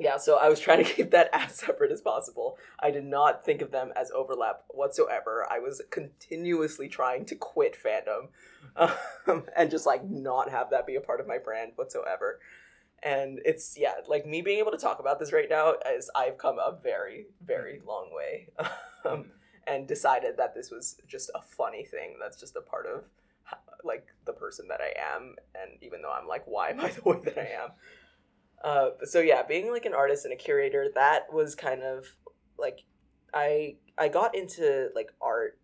[0.00, 2.56] yeah, so I was trying to keep that as separate as possible.
[2.80, 5.46] I did not think of them as overlap whatsoever.
[5.50, 8.28] I was continuously trying to quit fandom
[9.26, 12.40] um, and just like not have that be a part of my brand whatsoever.
[13.02, 16.38] And it's, yeah, like me being able to talk about this right now is I've
[16.38, 18.48] come a very, very long way
[19.08, 19.26] um,
[19.66, 23.04] and decided that this was just a funny thing that's just a part of
[23.84, 25.36] like the person that I am.
[25.54, 27.70] And even though I'm like, why am I the way that I am?
[28.62, 32.06] Uh, so yeah, being like an artist and a curator, that was kind of
[32.58, 32.84] like
[33.32, 35.58] I I got into like art,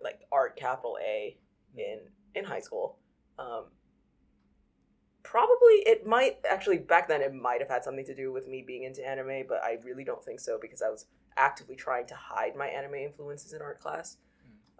[0.00, 1.38] like art capital A
[1.76, 2.00] in
[2.34, 2.98] in high school.
[3.38, 3.66] Um,
[5.22, 8.64] probably it might actually back then it might have had something to do with me
[8.66, 11.06] being into anime, but I really don't think so because I was
[11.36, 14.16] actively trying to hide my anime influences in art class.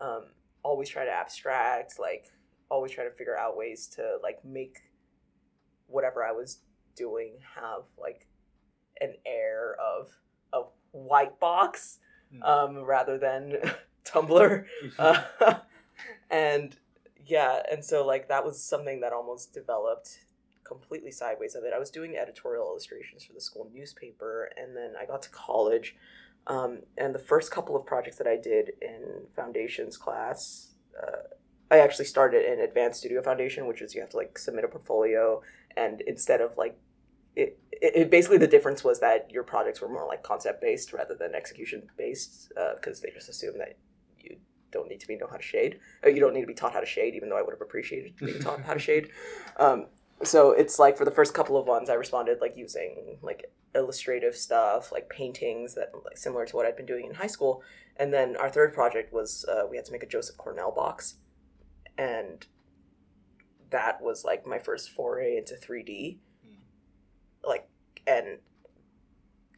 [0.00, 0.24] Um,
[0.64, 2.26] always try to abstract, like
[2.70, 4.78] always try to figure out ways to like make
[5.86, 6.58] whatever I was
[7.06, 8.22] doing have like
[9.00, 10.08] an air of
[10.52, 11.98] of white box
[12.32, 12.48] Mm.
[12.48, 13.56] um, rather than
[14.04, 14.64] Tumblr.
[14.98, 15.22] Uh,
[16.30, 16.76] and
[17.26, 20.20] yeah, and so like that was something that almost developed
[20.64, 21.72] completely sideways of it.
[21.74, 25.96] I was doing editorial illustrations for the school newspaper, and then I got to college.
[26.46, 29.02] Um, and the first couple of projects that I did in
[29.36, 31.34] foundations class, uh,
[31.70, 34.68] I actually started in Advanced Studio Foundation, which is you have to like submit a
[34.68, 35.42] portfolio,
[35.76, 36.78] and instead of like
[37.40, 41.14] it, it, basically the difference was that your projects were more like concept based rather
[41.14, 43.76] than execution based because they just assume that
[44.18, 44.36] you
[44.70, 45.78] don't need to be know how to shade.
[46.02, 47.60] Or you don't need to be taught how to shade even though i would have
[47.60, 49.10] appreciated being taught how to shade.
[49.56, 49.86] Um,
[50.22, 54.36] so it's like for the first couple of ones i responded like using like illustrative
[54.36, 57.62] stuff like paintings that like similar to what i'd been doing in high school.
[57.96, 61.16] And then our third project was uh, we had to make a joseph cornell box.
[61.98, 62.46] And
[63.70, 66.18] that was like my first foray into 3d
[67.44, 67.68] like
[68.06, 68.38] and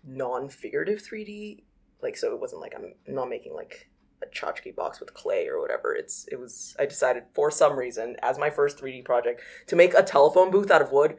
[0.05, 1.63] non-figurative 3d
[2.03, 3.89] like so it wasn't like i'm not making like
[4.23, 5.95] a tchotchke box with clay or whatever.
[5.95, 9.95] It's it was i decided for some reason as my first 3d project to make
[9.95, 11.17] a telephone booth out of wood.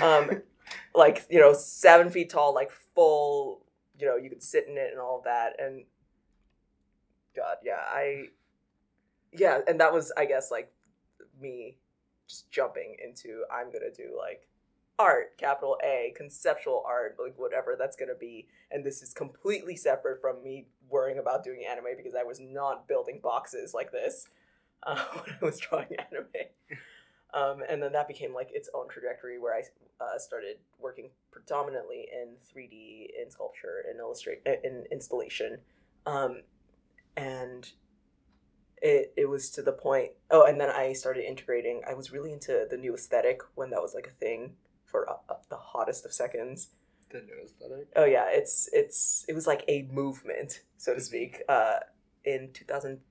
[0.00, 0.42] Um
[0.94, 3.64] like you know seven feet tall like full
[3.98, 5.54] you know you could sit in it and all that.
[5.58, 5.84] And
[7.34, 8.26] god yeah i
[9.32, 10.72] yeah and that was i guess like
[11.40, 11.76] me
[12.28, 14.46] just jumping into i'm gonna do like
[14.98, 20.20] art capital a conceptual art like whatever that's gonna be and this is completely separate
[20.20, 24.28] from me worrying about doing anime because i was not building boxes like this
[24.84, 26.26] uh, when i was drawing anime.
[27.32, 29.62] Um, and then that became like its own trajectory where i
[30.00, 35.58] uh, started working predominantly in 3d in sculpture in illustrate in installation.
[36.06, 36.42] Um,
[37.16, 37.72] and
[38.82, 42.32] it, it was to the point oh and then i started integrating i was really
[42.32, 44.52] into the new aesthetic when that was like a thing
[44.94, 46.68] for uh, uh, the hottest of seconds.
[47.10, 47.88] The new aesthetic.
[47.96, 51.76] oh yeah it's it's it was like a movement so to speak uh
[52.24, 53.02] in 2011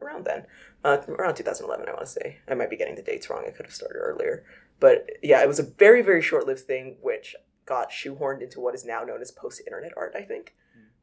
[0.00, 0.46] around then.
[0.84, 2.38] Uh around 2011 i want to say.
[2.48, 3.44] I might be getting the dates wrong.
[3.46, 4.44] I could have started earlier.
[4.78, 7.34] But yeah it was a very very short-lived thing which
[7.66, 10.54] got shoehorned into what is now known as post-internet art i think.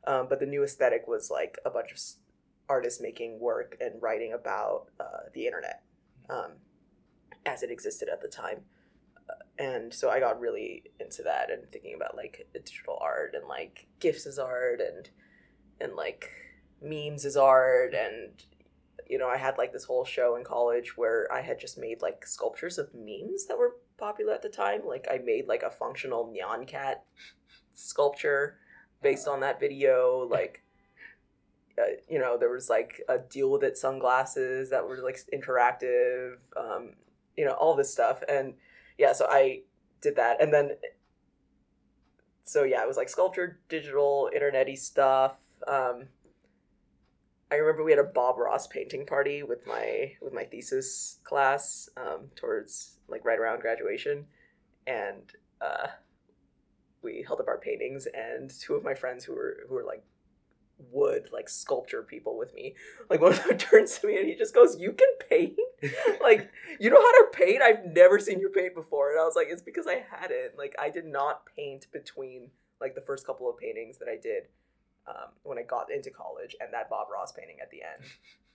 [0.06, 2.00] Um, but the new aesthetic was like a bunch of
[2.70, 5.84] artists making work and writing about uh, the internet.
[6.30, 6.52] Um,
[7.48, 8.60] as it existed at the time.
[9.30, 13.48] Uh, and so i got really into that and thinking about like digital art and
[13.48, 15.10] like gifs as art and
[15.82, 16.30] and like
[16.82, 17.94] memes as art.
[17.94, 18.32] And
[19.10, 22.02] you know i had like this whole show in college where i had just made
[22.02, 24.82] like sculptures of memes that were popular at the time.
[24.86, 27.06] Like i made like a functional neon cat
[27.74, 28.58] sculpture
[29.02, 30.28] based on that video.
[30.30, 30.64] Like
[31.80, 36.36] uh, you know there was like a deal with it sunglasses that were like interactive.
[36.56, 36.94] Um,
[37.38, 38.54] you know all this stuff and
[38.98, 39.62] yeah so i
[40.02, 40.72] did that and then
[42.44, 46.06] so yeah it was like sculpture digital internety stuff um,
[47.52, 51.90] i remember we had a bob ross painting party with my with my thesis class
[51.98, 54.26] um, towards like right around graduation
[54.86, 55.88] and uh,
[57.02, 60.04] we held up our paintings and two of my friends who were who were like
[60.92, 62.76] wood like sculpture people with me.
[63.10, 65.58] Like one of them turns to me and he just goes you can paint?
[66.22, 66.50] Like
[66.80, 67.62] you know how to paint?
[67.62, 69.12] I've never seen you paint before.
[69.12, 70.58] And i was like it's because i hadn't.
[70.58, 72.50] Like i did not paint between
[72.82, 74.44] like the first couple of paintings that i did
[75.08, 78.04] um, when i got into college and that bob ross painting at the end.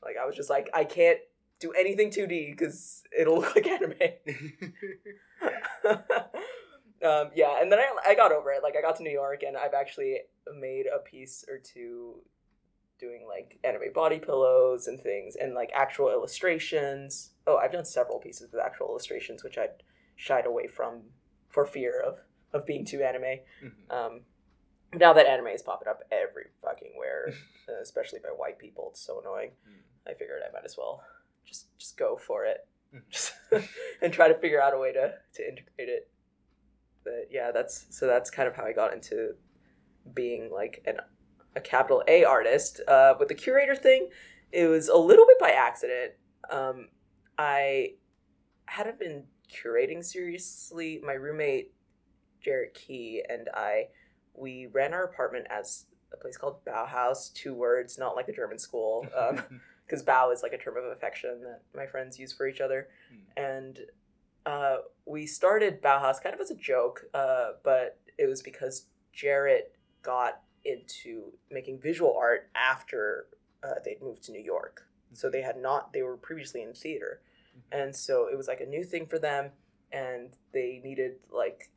[0.03, 1.19] Like i was just like i can't
[1.61, 3.95] do anything 2d because it'll look like anime
[7.05, 8.63] um, yeah, and then I, I got over it.
[8.63, 10.19] Like I got to New York, and I've actually
[10.59, 12.17] made a piece or two
[12.99, 17.31] doing like anime body pillows and things, and like actual illustrations.
[17.47, 19.69] Oh, I've done several pieces with actual illustrations, which I
[20.17, 21.03] shied away from
[21.49, 22.19] for fear of
[22.53, 23.41] of being too anime.
[23.63, 23.91] Mhm.
[23.91, 24.21] Um,
[24.95, 27.33] now that anime is popping up every fucking where,
[27.69, 29.53] uh, especially by white people, it's so annoying.
[29.69, 30.11] Mm.
[30.11, 31.03] I figured I might as well
[31.45, 32.67] just just go for it,
[33.11, 33.33] just
[34.03, 36.11] and try to figure out a way to to integrate it.
[37.05, 39.35] But yeah, that's so that's kind of how I got into
[40.15, 40.97] being like an
[41.55, 42.81] a capital A artist.
[42.87, 44.09] Uh, with the curator thing,
[44.51, 46.13] it was a little bit by accident.
[46.51, 46.89] Um,
[47.39, 47.95] I
[48.67, 51.01] hadn't been curating seriously.
[51.05, 51.73] My roommate
[52.41, 53.89] Jarrett Key and I,
[54.35, 58.59] we ran our apartment as a place called Bauhaus, two words, not like a German
[58.59, 59.07] school.
[59.17, 59.43] Um,
[59.93, 62.89] because bow is like a term of affection that my friends use for each other.
[63.37, 63.79] And
[64.47, 64.77] uh,
[65.07, 70.41] we started Bauhaus kind of as a joke, uh, but it was because Jarrett got
[70.65, 73.27] into making visual art after
[73.63, 74.89] uh, they'd moved to New York.
[75.13, 77.21] So they had not, they were previously in theater.
[77.71, 79.51] And so it was like a new thing for them.
[79.93, 81.71] And they needed, like,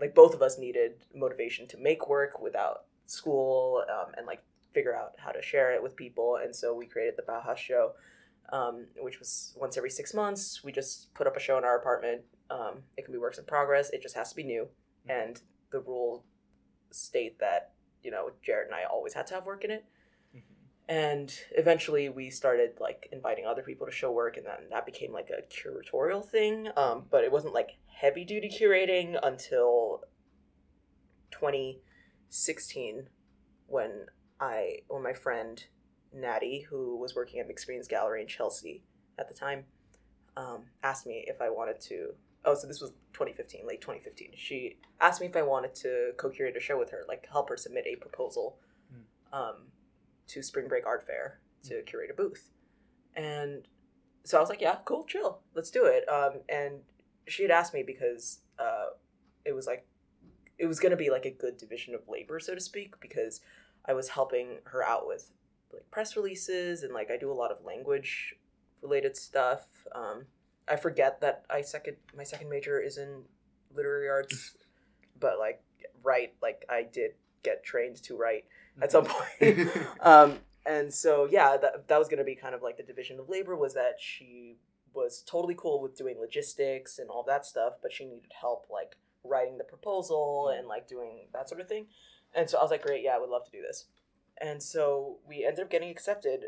[0.00, 4.42] like both of us needed motivation to make work without school um, and like
[4.72, 6.38] figure out how to share it with people.
[6.42, 7.92] And so we created the Bauhaus show,
[8.52, 10.62] um, which was once every six months.
[10.64, 12.22] We just put up a show in our apartment.
[12.50, 13.90] Um, it can be works in progress.
[13.90, 14.68] It just has to be new.
[15.08, 15.40] And
[15.70, 16.24] the rule
[16.90, 17.72] state that,
[18.02, 19.84] you know, Jarrett and I always had to have work in it.
[20.34, 20.42] Mhm.
[20.88, 25.12] and eventually we started like inviting other people to show work and then that became
[25.12, 30.02] like a curatorial thing um, but it wasn't like heavy duty curating until
[31.30, 33.08] 2016
[33.66, 34.06] when
[34.40, 35.66] i when my friend
[36.12, 38.82] natty who was working at Mixed Greens gallery in chelsea
[39.18, 39.64] at the time
[40.36, 44.76] um, asked me if i wanted to oh so this was 2015 late 2015 she
[45.00, 47.84] asked me if i wanted to co-curate a show with her like help her submit
[47.86, 48.58] a proposal
[49.32, 49.68] um,
[50.28, 52.50] to Spring Break Art Fair to curate a booth.
[53.14, 53.66] And
[54.24, 56.08] so I was like, yeah, cool, chill, let's do it.
[56.08, 56.80] Um, and
[57.26, 58.90] she had asked me because uh,
[59.44, 59.86] it was like,
[60.58, 63.40] it was going to be like a good division of labor, so to speak, because
[63.86, 65.30] I was helping her out with
[65.72, 68.34] like press releases and like I do a lot of language
[68.82, 69.86] related stuff.
[69.94, 70.26] Um,
[70.68, 73.22] I forget that I second my second major is in
[73.74, 74.56] literary arts,
[75.20, 75.62] but like
[76.02, 77.12] write like I did
[77.42, 78.44] get trained to write
[78.80, 79.68] at some point.
[80.00, 83.28] um, and so yeah, that that was gonna be kind of like the division of
[83.28, 84.56] labor was that she
[84.94, 88.96] was totally cool with doing logistics and all that stuff, but she needed help like
[89.24, 91.86] writing the proposal and like doing that sort of thing.
[92.34, 93.86] And so I was like, great, yeah, I would love to do this.
[94.40, 96.44] And so we ended up getting accepted,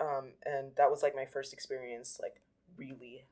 [0.00, 2.40] um, and that was like my first experience, like
[2.76, 3.26] really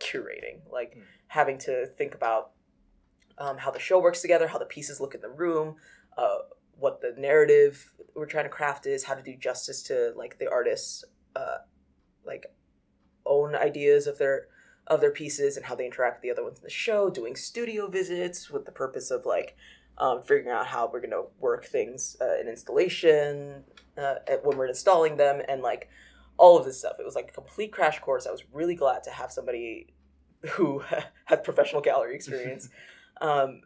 [0.00, 1.02] curating, like Mm.
[1.28, 2.52] having to think about
[3.38, 5.76] um, how the show works together, how the pieces look in the room,
[6.16, 6.38] uh,
[6.76, 10.48] what the narrative we're trying to craft is, how to do justice to like the
[10.48, 11.04] artists,
[11.34, 11.58] uh,
[12.24, 12.46] like
[13.26, 14.48] own ideas of their
[14.86, 17.08] of their pieces and how they interact with the other ones in the show.
[17.10, 19.56] Doing studio visits with the purpose of like
[19.98, 23.64] um, figuring out how we're gonna work things uh, in installation
[23.96, 25.88] uh, at- when we're installing them and like
[26.36, 26.96] all of this stuff.
[26.98, 28.26] It was like a complete crash course.
[28.26, 29.94] I was really glad to have somebody
[30.52, 30.80] who
[31.26, 32.68] had professional gallery experience.
[33.20, 33.60] um,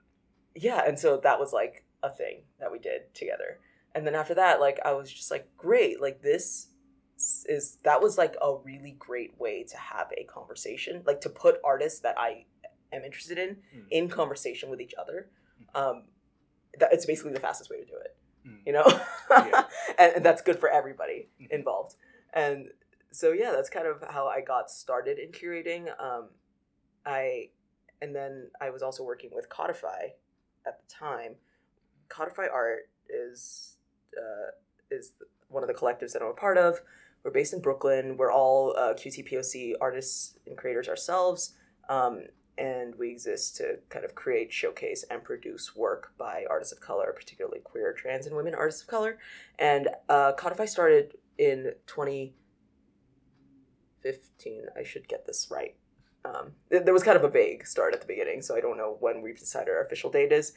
[0.54, 3.58] yeah, and so that was like a thing that we did together.
[3.94, 6.68] And then after that, like I was just like, great, like this
[7.46, 11.56] is that was like a really great way to have a conversation, like to put
[11.64, 12.44] artists that I
[12.92, 13.84] am interested in Mm.
[13.90, 15.28] in conversation with each other.
[15.74, 16.04] Um,
[16.78, 18.16] that it's basically the fastest way to do it,
[18.46, 18.60] Mm.
[18.66, 18.84] you know,
[19.30, 19.64] Yeah.
[19.98, 21.50] and, and that's good for everybody Mhm.
[21.50, 21.96] involved.
[22.32, 22.70] And
[23.10, 25.88] so yeah, that's kind of how I got started in curating.
[26.00, 26.30] Um,
[27.04, 27.50] I
[28.00, 30.10] and then I was also working with Codify
[30.64, 31.34] at the time.
[32.08, 33.76] Codify Art is
[34.16, 34.50] uh,
[34.90, 35.12] is
[35.48, 36.80] one of the collectives that I'm a part of.
[37.24, 38.16] We're based in Brooklyn.
[38.16, 41.54] We're all uh, QTPOC artists and creators ourselves,
[41.88, 42.24] um,
[42.58, 47.12] and we exist to kind of create, showcase, and produce work by artists of color,
[47.14, 49.18] particularly queer, trans, and women artists of color.
[49.58, 54.66] And uh, Codify started in 2015.
[54.76, 55.76] I should get this right.
[56.24, 58.76] Um, th- there was kind of a vague start at the beginning, so I don't
[58.76, 60.52] know when we've decided our official date is.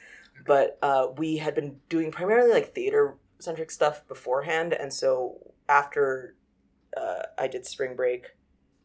[0.45, 6.35] But uh, we had been doing primarily like theater centric stuff beforehand, and so after
[6.97, 8.31] uh, I did Spring Break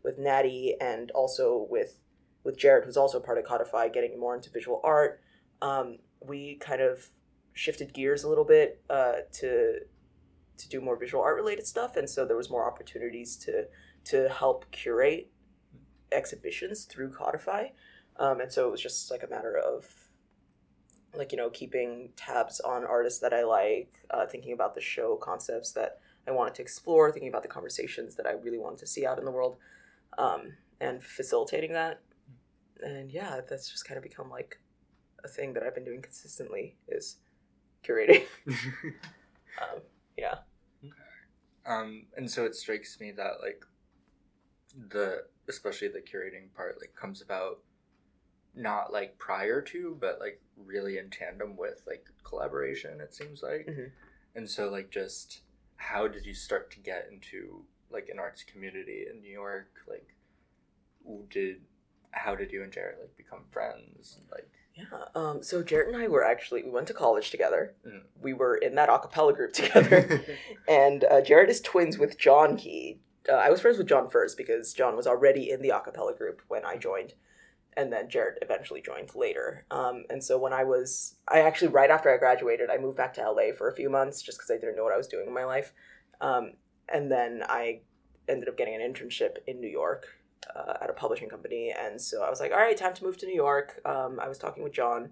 [0.03, 1.99] with Natty and also with
[2.47, 5.21] with Jarrett, who's also part of Codify, getting more into visual art,
[5.61, 7.09] um, we kind of
[7.53, 9.81] shifted gears a little bit uh, to
[10.57, 13.67] to do more visual art related stuff, and so there was more opportunities to
[14.05, 15.31] to help curate
[16.13, 17.67] exhibitions through Codify,
[18.19, 19.93] um, and so it was just like a matter of
[21.13, 25.17] like you know keeping tabs on artists that I like, uh, thinking about the show
[25.17, 28.87] concepts that I wanted to explore, thinking about the conversations that I really wanted to
[28.87, 29.57] see out in the world,
[30.17, 32.01] um, and facilitating that.
[32.85, 34.61] And yeah, that's just kind of become like
[35.25, 37.17] a thing that I've been doing consistently is
[37.87, 38.25] curating.
[38.47, 39.81] um,
[40.17, 40.37] yeah.
[41.67, 43.65] um, and so it strikes me that like
[44.91, 47.59] the especially the curating part like comes about
[48.55, 53.67] not like prior to but like really in tandem with like collaboration it seems like
[53.67, 53.91] Mhm.
[54.35, 55.41] and so like just
[55.77, 60.15] how did you start to get into like an arts community in new york like
[61.31, 61.61] did
[62.17, 64.85] how did you and Jarrett like become friends like Yeah.
[65.15, 67.75] Um, so Jarrett and I were actually we went to college together.
[67.87, 68.03] Mm.
[68.21, 70.23] We were in that a cappella group together.
[70.69, 73.01] and uh, Jarrett is twins with John Key.
[73.29, 76.15] Uh, I was friends with John first because John was already in the a cappella
[76.15, 77.15] group when I joined,
[77.77, 79.65] and then Jared eventually joined later.
[79.71, 83.15] Um, and so when I was, I actually right after I graduated, I moved back
[83.15, 85.27] to LA for a few months just because I didn't know what I was doing
[85.27, 85.73] in my life.
[86.21, 86.53] Um,
[86.89, 87.81] and then I
[88.29, 90.07] ended up getting an internship in New York
[90.55, 93.17] uh, at a publishing company, and so I was like, all right, time to move
[93.19, 93.81] to New York.
[93.85, 95.11] Um, I was talking with John.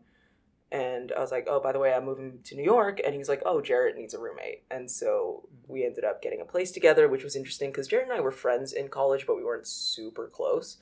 [0.72, 3.00] And I was like, oh, by the way, I'm moving to New York.
[3.06, 4.64] And he's like, oh, Jarrett needs a roommate.
[4.72, 8.16] And so we ended up getting a place together, which was interesting because Jarrett and
[8.16, 10.78] I were friends in college, but we weren't super close.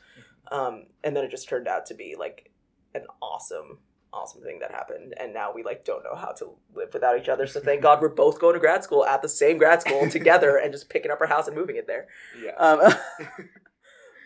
[0.51, 2.51] Um, and then it just turned out to be like
[2.95, 3.81] an awesome,
[4.15, 7.31] awesome thing that happened and now we like don't know how to live without each
[7.31, 10.07] other so thank god we're both going to grad school at the same grad school
[10.11, 12.09] together and just picking up our house and moving it there
[12.45, 12.51] Yeah.
[12.59, 12.93] um,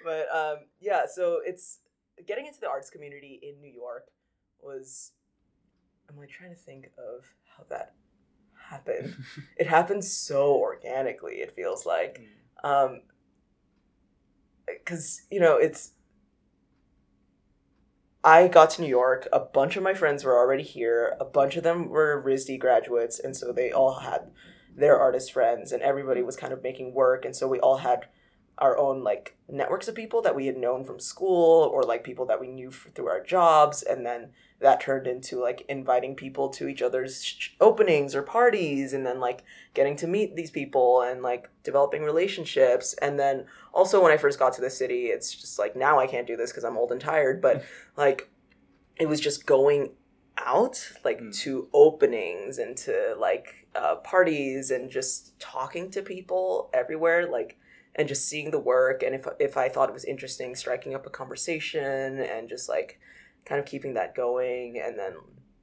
[0.07, 1.81] but um, yeah so it's
[2.27, 4.07] getting into the arts community in new york
[4.63, 5.13] was
[6.09, 7.25] i'm like trying to think of
[7.57, 7.95] how that
[8.71, 9.15] happened.
[9.59, 12.21] It happened so organically it feels like.
[12.65, 13.03] Um
[14.67, 15.93] because you know it's
[18.25, 21.57] i got to new york a bunch of my friends were already here a bunch
[21.57, 24.33] of them were risd graduates and so they all had
[24.77, 28.07] their artist friends and everybody was kind of making work and so we all had
[28.59, 32.25] our own like networks of people that we had known from school or like people
[32.27, 34.31] that we knew f- through our jobs and then
[34.61, 39.21] that turned into like inviting people to each other's sh- openings or parties and then
[39.21, 39.45] like
[39.75, 43.45] getting to meet these people and like developing relationships and then
[43.75, 46.37] also when i first got to the city it's just like now i can't do
[46.37, 47.63] this because i'm old and tired but
[47.97, 48.31] like
[48.99, 49.91] it was just going
[50.39, 51.35] out like Mm.
[51.41, 57.59] to openings and to like uh, parties and just talking to people everywhere like
[57.97, 61.07] and just seeing the work and if if I thought it was interesting striking up
[61.07, 63.01] a conversation and just like
[63.45, 65.15] kind of keeping that going and then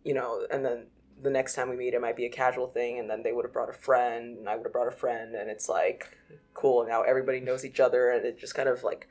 [0.04, 0.88] you know and then
[1.22, 3.46] the next time we meet it might be a casual thing and then they would
[3.46, 6.18] have brought a friend and I would have brought a friend and it's like
[6.54, 9.08] cool now everybody knows each other and it just kind of like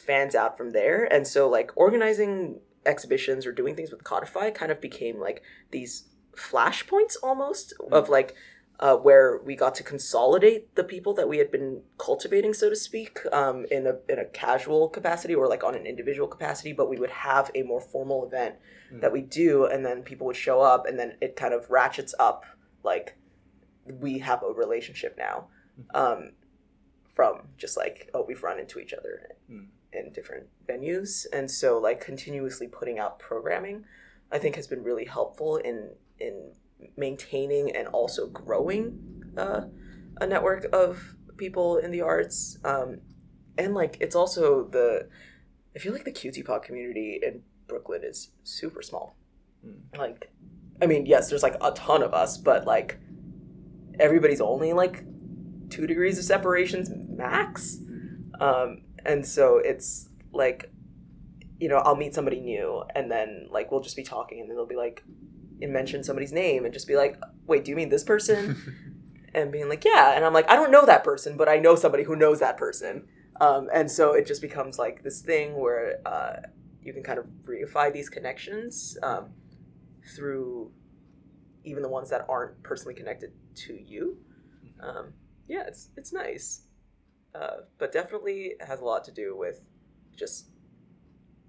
[0.00, 1.04] fans out from there.
[1.12, 6.08] And so like organizing exhibitions or doing things with codify kind of became like these
[6.34, 8.34] flashpoints almost of like
[8.80, 12.74] uh, where we got to consolidate the people that we had been cultivating, so to
[12.76, 16.72] speak, um, in a in a casual capacity or like on an individual capacity.
[16.72, 18.56] But we would have a more formal event
[18.92, 19.02] Mm.
[19.02, 22.12] that we do, and then people would show up, and then it kind of ratchets
[22.18, 22.44] up.
[22.82, 23.16] Like
[23.86, 25.48] we have a relationship now,
[25.94, 26.32] um,
[27.14, 29.66] from just like oh we've run into each other Mm.
[29.92, 33.84] in different venues, and so like continuously putting out programming,
[34.32, 36.52] I think has been really helpful in in
[36.96, 39.62] maintaining and also growing uh,
[40.20, 42.58] a network of people in the arts.
[42.64, 42.98] Um,
[43.58, 45.08] and like it's also the
[45.74, 49.16] I feel like the QT POC community in Brooklyn is super small.
[49.66, 49.98] Mm.
[49.98, 50.32] Like
[50.82, 52.98] I mean, yes, there's like a ton of us, but like
[53.98, 55.04] everybody's only like
[55.68, 57.78] two degrees of separations max.
[58.40, 60.70] Um, and so it's like
[61.58, 64.56] you know, I'll meet somebody new and then like we'll just be talking and then
[64.56, 65.04] they'll be like
[65.62, 69.04] and mention somebody's name and just be like, wait, do you mean this person?
[69.34, 70.14] and being like, yeah.
[70.14, 72.56] And I'm like, I don't know that person, but I know somebody who knows that
[72.56, 73.06] person.
[73.40, 76.36] Um, and so it just becomes like this thing where uh,
[76.82, 79.30] you can kind of reify these connections um,
[80.14, 80.70] through
[81.64, 84.18] even the ones that aren't personally connected to you.
[84.80, 85.12] Um,
[85.48, 86.62] yeah, it's it's nice,
[87.34, 89.64] uh, but definitely has a lot to do with
[90.16, 90.46] just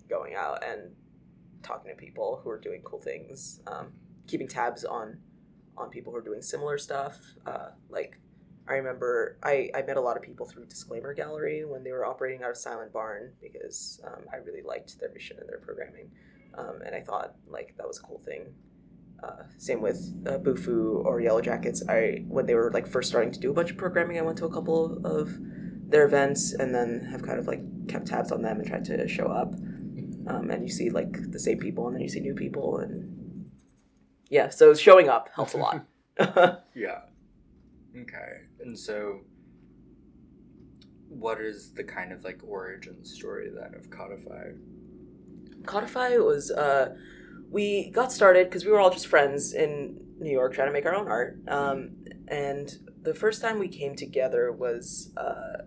[0.10, 0.92] going out and
[1.64, 3.92] talking to people who are doing cool things, um,
[4.28, 5.20] keeping tabs on
[5.78, 7.20] on people who are doing similar stuff.
[7.46, 8.20] Uh, like
[8.68, 12.06] I remember I, I met a lot of people through Disclaimer Gallery when they were
[12.06, 16.12] operating out of Silent Barn because um, I really liked their mission and their programming,
[16.58, 18.54] um, and I thought like that was a cool thing.
[19.24, 21.84] Uh, same with uh, Bufu or Yellow Jackets.
[21.88, 24.38] I when they were like first starting to do a bunch of programming, I went
[24.40, 25.38] to a couple of
[25.92, 29.08] their events and then have kind of like kept tabs on them and tried to
[29.08, 29.54] show up.
[30.28, 33.21] Um, and you see like the same people and then you see new people and
[34.32, 35.86] yeah, so showing up helps a lot.
[36.74, 37.02] Yeah.
[38.00, 38.44] Okay.
[38.62, 39.22] And so,
[41.10, 44.52] what is the kind of like origin story then of Codify?
[45.66, 46.96] Codify was uh,
[47.50, 50.86] we got started because we were all just friends in New York trying to make
[50.86, 51.38] our own art.
[51.50, 51.98] Um,
[52.30, 52.72] and
[53.02, 55.64] the first time we came together was uh,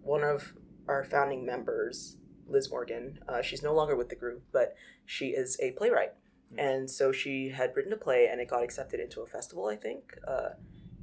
[0.00, 0.54] one of
[0.88, 2.16] our founding members,
[2.46, 3.18] Liz Morgan.
[3.28, 6.12] Uh, she's no longer with the group, but she is a playwright.
[6.58, 9.76] And so she had written a play and it got accepted into a festival, I
[9.76, 10.16] think.
[10.26, 10.50] Uh,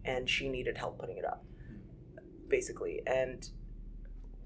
[0.04, 1.44] and she needed help putting it up,
[2.48, 3.02] basically.
[3.06, 3.50] And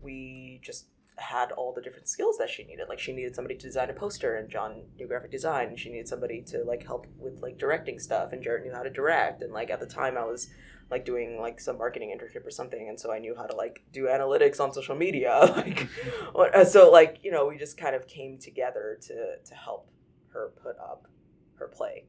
[0.02, 0.88] we just
[1.18, 2.88] had all the different skills that she needed.
[2.90, 5.70] Like she needed somebody to design a poster, and John knew graphic design.
[5.70, 8.84] And she needed somebody to like help with like directing stuff, and Jarrett knew how
[8.84, 9.42] to direct.
[9.42, 10.50] And like at the time, I was
[10.90, 13.84] like doing like some marketing internship or something, and so I knew how to like
[13.94, 15.40] do analytics on social media.
[16.36, 19.88] like, uh, so like you know, we just kind of came together to to help
[20.34, 21.08] her put up
[21.56, 22.06] her play.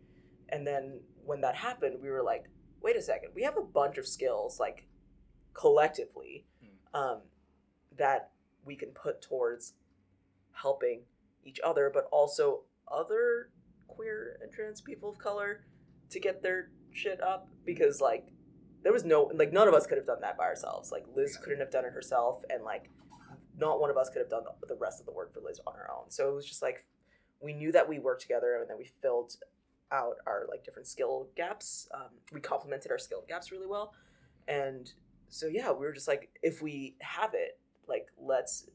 [0.48, 2.44] And then when that happened, we were like,
[2.82, 4.86] wait a second, we have a bunch of skills like
[5.54, 6.46] collectively
[6.94, 7.20] um,
[7.96, 8.30] that
[8.64, 9.74] we can put towards
[10.52, 11.02] helping
[11.44, 13.50] each other, but also other
[13.88, 15.64] queer and trans people of color
[16.10, 18.26] to get their shit up because like
[18.82, 20.90] there was no like none of us could have done that by ourselves.
[20.90, 22.90] Like Liz couldn't have done it herself, and like
[23.58, 25.60] not one of us could have done the, the rest of the work for Liz
[25.66, 26.10] on her own.
[26.10, 26.84] So it was just like
[27.42, 29.36] we knew that we worked together and then we filled
[29.90, 31.88] out our like different skill gaps.
[31.94, 33.92] Um, we complemented our skill gaps really well,
[34.48, 34.90] and
[35.28, 38.68] so yeah, we were just like, if we have it, like let's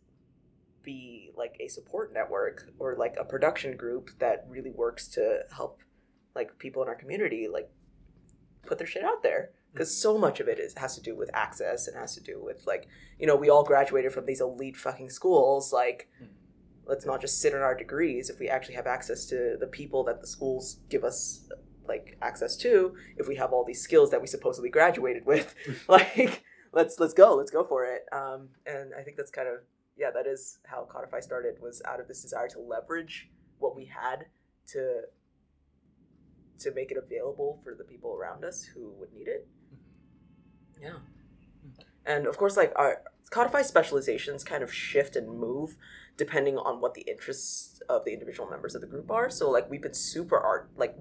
[0.83, 5.81] be like a support network or like a production group that really works to help
[6.35, 7.69] like people in our community like
[8.65, 11.29] put their shit out there because so much of it is has to do with
[11.33, 12.87] access and has to do with like
[13.19, 16.27] you know we all graduated from these elite fucking schools like Mhm.
[16.87, 18.29] Let's not just sit on our degrees.
[18.29, 21.49] If we actually have access to the people that the schools give us
[21.87, 25.55] like access to if we have all these skills that we supposedly graduated with
[25.87, 28.05] like let's let's go let's go for it.
[28.11, 29.59] Um, and i think that's kind of
[29.97, 33.29] yeah that is how codify started was out of this desire to leverage
[33.59, 34.25] what we had
[34.67, 35.01] to
[36.59, 39.47] to make it available for the people around us who would need it.
[40.81, 40.97] Yeah.
[42.05, 45.77] And of course like our codify specializations kind of shift and move
[46.17, 49.29] depending on what the interests of the individual members of the group are.
[49.29, 50.95] So like we've been super art like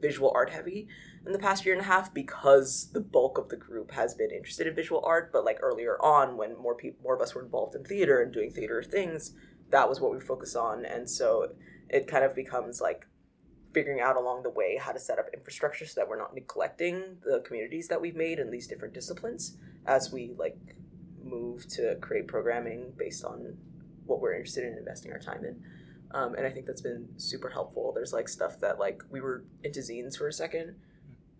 [0.00, 0.88] visual art heavy
[1.24, 4.30] in the past year and a half because the bulk of the group has been
[4.30, 5.30] interested in visual art.
[5.32, 8.32] But like earlier on when more people more of us were involved in theater and
[8.32, 9.32] doing theater things
[9.70, 10.84] that was what we focus on.
[10.84, 11.50] And so
[11.88, 13.06] it kind of becomes like
[13.72, 17.16] figuring out along the way how to set up infrastructure so that we're not neglecting
[17.24, 19.56] the communities that we've made in these different disciplines
[19.86, 20.56] as we like
[21.22, 23.56] move to create programming based on
[24.06, 25.62] what we're interested in investing our time in.
[26.10, 27.92] Um, and i think that's been super helpful.
[27.92, 30.76] There's like stuff that like we were into zines for a second.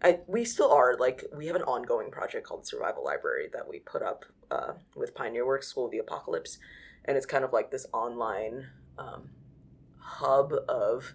[0.02, 3.78] I, we still are like we have an ongoing project called survival library that we
[3.78, 6.58] put up uh, with pioneer works school of the apocalypse.
[7.04, 8.66] And it's kind of like this online
[8.98, 9.30] um,
[9.98, 11.14] hub of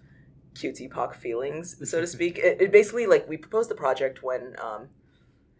[0.54, 2.38] QT POC feelings, so to speak.
[2.38, 4.88] It, it basically like we proposed the project when um,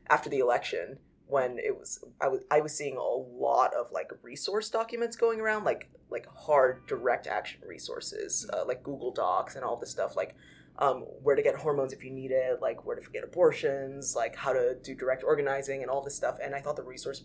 [0.08, 0.98] after the election
[1.30, 5.40] when it was I was I was seeing a lot of like resource documents going
[5.40, 10.16] around like like hard direct action resources uh, like Google Docs and all this stuff
[10.16, 10.36] like
[10.78, 14.36] um, where to get hormones if you need it like where to get abortions like
[14.36, 17.24] how to do direct organizing and all this stuff and I thought the resource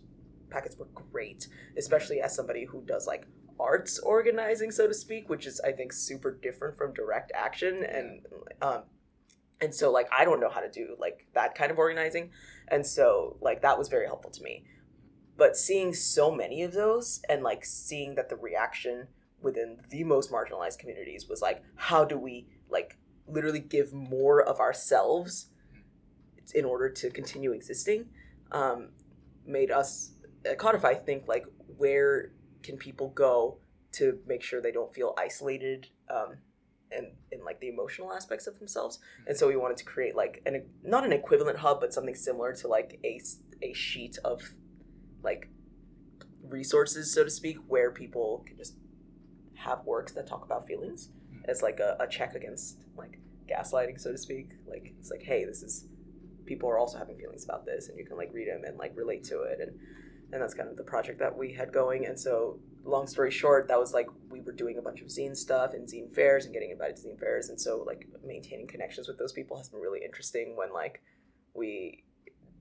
[0.49, 1.47] packets were great
[1.77, 3.25] especially as somebody who does like
[3.59, 8.21] arts organizing so to speak which is I think super different from direct action and
[8.61, 8.83] um,
[9.61, 12.31] and so like i don't know how to do like that kind of organizing.
[12.67, 14.65] And so like that was very helpful to me.
[15.37, 19.07] But seeing so many of those and like seeing that the reaction
[19.41, 22.97] within the most marginalized communities was like how do we like
[23.27, 25.47] literally give more of ourselves
[26.53, 28.05] in order to continue existing
[28.51, 28.89] um,
[29.45, 30.13] made us
[30.45, 31.45] at codify think like
[31.77, 32.31] where
[32.63, 33.59] can people go
[33.91, 36.37] to make sure they don't feel isolated um,
[36.91, 38.97] and in like the emotional aspects of themselves.
[38.97, 39.29] Mm-hmm.
[39.29, 42.53] And so we wanted to create like an not an equivalent hub but something similar
[42.53, 43.21] to like a,
[43.61, 44.41] a sheet of
[45.23, 45.49] like
[46.47, 48.75] resources so to speak where people can just
[49.55, 51.09] have works that talk about feelings.
[51.33, 51.49] Mm-hmm.
[51.49, 53.19] As like a, a check against like
[53.49, 54.51] gaslighting so to speak.
[54.67, 55.87] Like it's like hey this is
[56.45, 58.93] people are also having feelings about this and you can like read them and like
[58.95, 59.59] relate to it.
[59.59, 59.79] And
[60.33, 62.05] and that's kind of the project that we had going.
[62.05, 65.35] And so long story short that was like we were doing a bunch of zine
[65.35, 67.49] stuff and zine fairs and getting invited to zine fairs.
[67.49, 71.01] And so like maintaining connections with those people has been really interesting when like
[71.53, 72.03] we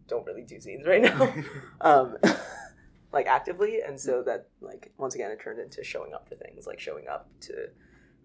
[0.08, 1.34] don't really do zines right now
[1.80, 2.16] um
[3.12, 3.80] like actively.
[3.86, 7.08] And so that like once again it turned into showing up for things like showing
[7.08, 7.68] up to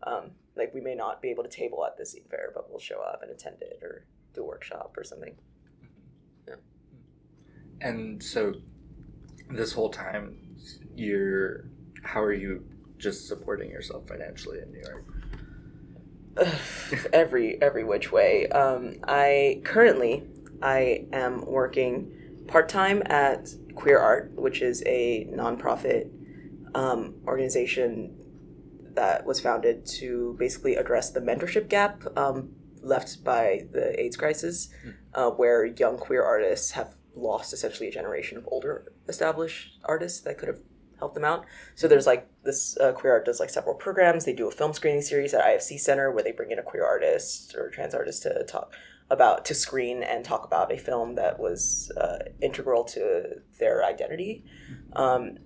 [0.03, 2.79] um like we may not be able to table at the zine fair but we'll
[2.79, 5.35] show up and attend it or do a workshop or something.
[6.47, 6.55] Yeah.
[7.81, 8.53] And so,
[9.49, 10.37] this whole time,
[10.95, 11.65] you're
[12.03, 12.63] how are you
[12.97, 15.05] just supporting yourself financially in New York?
[17.13, 18.47] every every which way.
[18.47, 20.27] Um, I currently
[20.61, 22.11] I am working
[22.47, 26.09] part time at Queer Art, which is a nonprofit
[26.75, 28.15] um, organization
[28.95, 32.49] that was founded to basically address the mentorship gap um,
[32.81, 34.69] left by the AIDS crisis,
[35.13, 40.37] uh, where young queer artists have lost essentially a generation of older established artists that
[40.37, 40.59] could have
[40.99, 41.45] helped them out.
[41.75, 44.25] So there's like this uh, queer art does like several programs.
[44.25, 46.85] They do a film screening series at IFC Center where they bring in a queer
[46.85, 48.73] artist or trans artist to talk
[49.09, 54.45] about to screen and talk about a film that was uh, integral to their identity.
[54.93, 55.37] Um,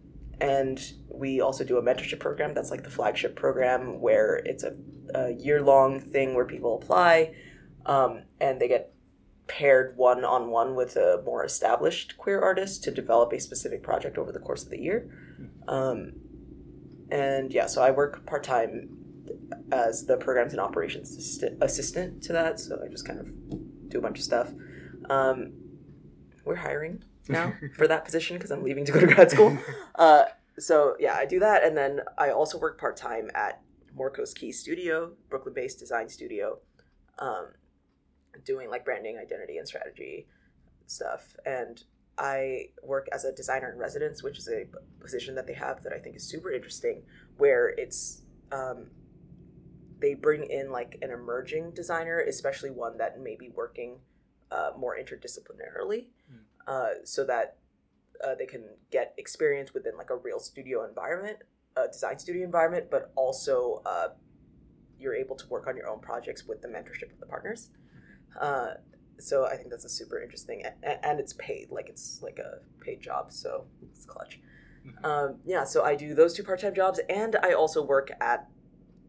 [0.41, 4.75] and we also do a mentorship program that's like the flagship program where it's a,
[5.15, 7.33] a year long thing where people apply
[7.85, 8.93] um, and they get
[9.47, 14.17] paired one on one with a more established queer artist to develop a specific project
[14.17, 15.09] over the course of the year.
[15.67, 16.13] Um,
[17.11, 18.89] and yeah, so I work part time
[19.71, 22.59] as the programs and operations assistant, assistant to that.
[22.59, 24.51] So I just kind of do a bunch of stuff.
[25.09, 25.53] Um,
[26.45, 29.57] we're hiring now for that position because I'm leaving to go to grad school.
[29.95, 30.23] Uh,
[30.57, 33.61] so yeah, I do that, and then I also work part time at
[33.95, 36.57] Morcos Key Studio, Brooklyn based design studio,
[37.19, 37.49] um,
[38.43, 40.25] doing like branding, identity, and strategy
[40.87, 41.35] stuff.
[41.45, 41.83] And
[42.17, 44.65] I work as a designer in residence, which is a
[44.99, 47.03] position that they have that I think is super interesting,
[47.37, 48.91] where it's um,
[49.99, 53.97] they bring in like an emerging designer, especially one that may be working
[54.51, 56.39] uh, more interdisciplinarily, Mm.
[56.67, 57.57] uh, so that
[58.23, 61.37] uh, they can get experience within like a real studio environment,
[61.75, 64.09] a design studio environment, but also uh,
[64.99, 67.71] you're able to work on your own projects with the mentorship of the partners.
[69.23, 72.59] So I think that's a super interesting, and, and it's paid, like it's like a
[72.83, 74.39] paid job, so it's clutch.
[74.85, 75.05] Mhm.
[75.05, 78.49] Um, yeah, so I do those two part time jobs, and I also work at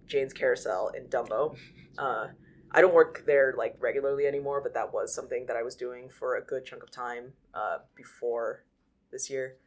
[0.06, 1.56] Jane's Carousel in Dumbo.
[1.96, 2.26] Uh,
[2.72, 6.08] I don't work there like regularly anymore, but that was something that I was doing
[6.08, 8.64] for a good chunk of time uh, before
[9.12, 9.58] this year.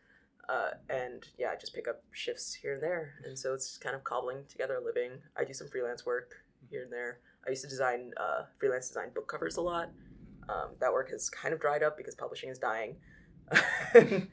[0.49, 3.95] Uh, and yeah, I just pick up shifts here and there, and so it's kind
[3.95, 5.21] of cobbling together a living.
[5.37, 6.33] I do some freelance work
[6.69, 7.19] here and there.
[7.47, 9.89] I used to design uh, freelance design book covers a lot.
[10.49, 12.95] Um, that work has kind of dried up because publishing is dying.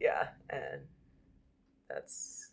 [0.00, 0.82] yeah, and
[1.88, 2.52] that's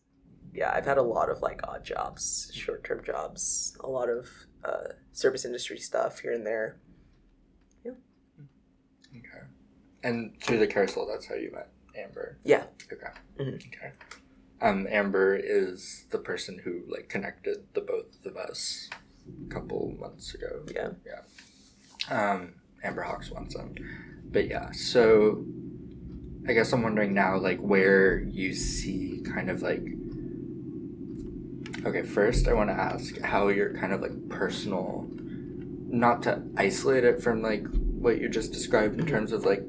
[0.53, 0.71] yeah.
[0.73, 4.29] I've had a lot of like odd jobs, short term jobs, a lot of
[4.63, 6.79] uh, service industry stuff here and there.
[7.85, 7.91] Yeah.
[9.11, 9.45] Okay.
[10.03, 12.39] And through the carousel, that's how you met Amber.
[12.43, 12.65] Yeah.
[12.91, 13.07] Okay.
[13.39, 13.55] Mhm.
[13.55, 13.91] Okay.
[14.61, 18.89] Um, Amber is the person who like connected the both of us
[19.45, 20.65] a couple months ago.
[20.73, 20.91] Yeah.
[21.05, 21.21] Yeah.
[22.09, 23.77] Um, Amber Hawk Swanson.
[24.31, 25.45] But yeah, so
[26.47, 29.83] I guess I'm wondering now, like, where you see kind of like.
[31.85, 35.05] Okay, first I want to ask how your kind of like personal,
[35.89, 39.63] not to isolate it from like what you just described in terms of like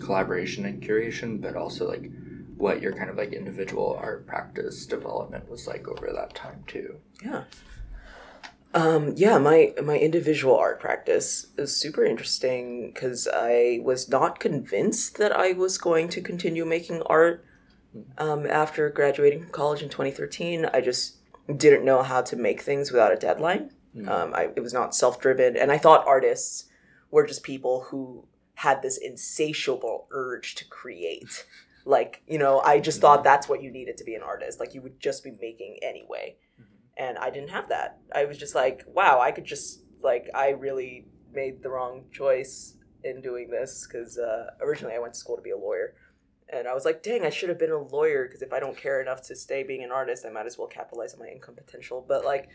[0.00, 2.10] collaboration and curation, but also like
[2.56, 6.96] what your kind of like individual art practice development was like over that time too.
[7.24, 7.44] Yeah.
[8.72, 15.18] Um, yeah, my my individual art practice is super interesting because I was not convinced
[15.18, 17.44] that I was going to continue making art
[18.18, 20.66] um, after graduating from college in 2013.
[20.72, 21.16] I just
[21.56, 23.72] didn't know how to make things without a deadline.
[23.96, 24.08] Mm.
[24.08, 26.66] Um, I, it was not self driven, and I thought artists
[27.10, 31.46] were just people who had this insatiable urge to create.
[31.86, 34.60] Like, you know, I just thought that's what you needed to be an artist.
[34.60, 36.36] Like, you would just be making anyway
[37.00, 37.98] and I didn't have that.
[38.14, 42.74] I was just like, wow, I could just like I really made the wrong choice
[43.02, 45.94] in doing this because uh, originally I went to school to be a lawyer,
[46.52, 48.76] and I was like, dang, I should have been a lawyer because if I don't
[48.76, 51.54] care enough to stay being an artist, I might as well capitalize on my income
[51.54, 52.04] potential.
[52.06, 52.50] But like,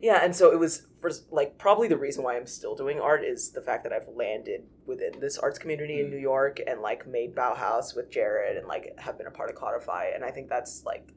[0.00, 3.22] yeah, and so it was for like probably the reason why I'm still doing art
[3.22, 6.10] is the fact that I've landed within this arts community in Mm.
[6.12, 9.56] New York and like made Bauhaus with Jarrett and like have been a part of
[9.56, 11.12] Codify, and I think that's like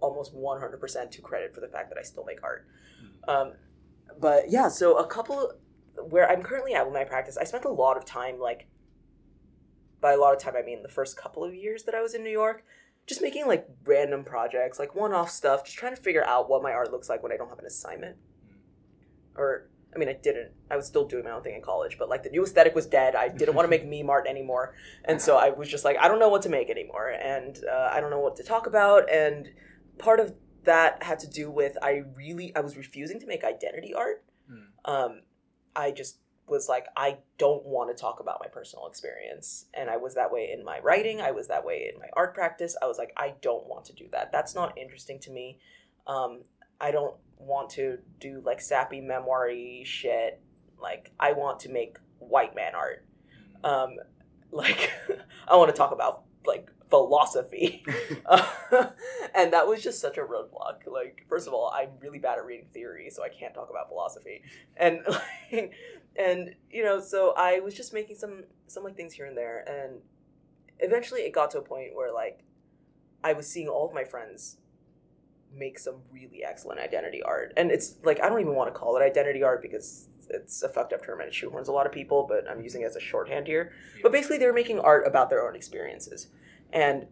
[0.00, 2.66] almost 100% to credit for the fact that I still make art.
[3.26, 3.52] Um,
[4.20, 5.52] but yeah, so a couple
[6.08, 8.68] where I'm currently at with my practice, I spent a lot of time like
[10.00, 12.14] by a lot of time I mean the first couple of years that I was
[12.14, 12.64] in New York,
[13.06, 16.72] just making like random projects, like one-off stuff, just trying to figure out what my
[16.72, 18.16] art looks like when I don't have an assignment.
[19.34, 20.52] Or I mean, I didn't.
[20.70, 22.86] I was still doing my own thing in college, but like the new aesthetic was
[22.86, 23.14] dead.
[23.14, 24.74] I didn't want to make meme art anymore,
[25.04, 27.90] and so I was just like, I don't know what to make anymore, and uh,
[27.92, 29.10] I don't know what to talk about.
[29.10, 29.50] And
[29.98, 30.34] part of
[30.64, 34.24] that had to do with I really I was refusing to make identity art.
[34.50, 34.66] Mm.
[34.84, 35.20] Um,
[35.74, 39.96] I just was like, I don't want to talk about my personal experience, and I
[39.96, 41.20] was that way in my writing.
[41.20, 42.76] I was that way in my art practice.
[42.80, 44.32] I was like, I don't want to do that.
[44.32, 45.58] That's not interesting to me.
[46.06, 46.42] Um,
[46.80, 50.40] I don't want to do like sappy memoiry shit.
[50.80, 53.04] Like I want to make white man art.
[53.64, 53.96] Um,
[54.50, 54.90] like
[55.46, 57.84] I want to talk about like philosophy,
[59.34, 60.86] and that was just such a roadblock.
[60.86, 63.88] Like first of all, I'm really bad at reading theory, so I can't talk about
[63.88, 64.42] philosophy,
[64.76, 65.72] and like,
[66.16, 69.64] and you know, so I was just making some some like things here and there,
[69.68, 70.00] and
[70.80, 72.44] eventually it got to a point where like
[73.22, 74.58] I was seeing all of my friends
[75.54, 77.52] make some really excellent identity art.
[77.56, 80.68] And it's like I don't even want to call it identity art because it's a
[80.68, 82.96] fucked up term and it shoehorns a lot of people, but I'm using it as
[82.96, 83.72] a shorthand here.
[84.02, 86.28] But basically they're making art about their own experiences.
[86.72, 87.06] And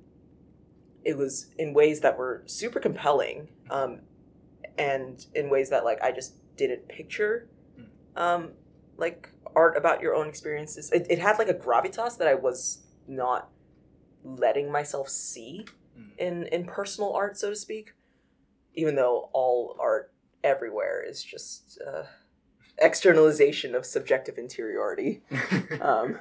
[1.04, 4.00] it was in ways that were super compelling, um,
[4.78, 7.48] and in ways that like I just didn't picture
[8.16, 8.50] um,
[8.96, 10.90] like art about your own experiences.
[10.92, 13.48] It, it had like a gravitas that I was not
[14.24, 15.64] letting myself see
[15.98, 16.18] Mm.
[16.18, 17.94] in in personal art, so to speak.
[18.74, 20.12] Even though all art
[20.44, 22.02] everywhere is just uh,
[22.78, 25.22] externalization of subjective interiority.
[25.80, 26.18] Um,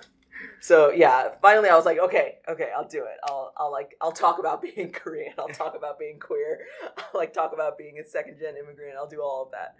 [0.59, 3.17] so yeah, finally I was like, okay, okay, I'll do it.
[3.23, 5.33] I'll I'll like I'll talk about being Korean.
[5.37, 6.61] I'll talk about being queer.
[6.97, 8.95] I'll like talk about being a second gen immigrant.
[8.97, 9.75] I'll do all of that.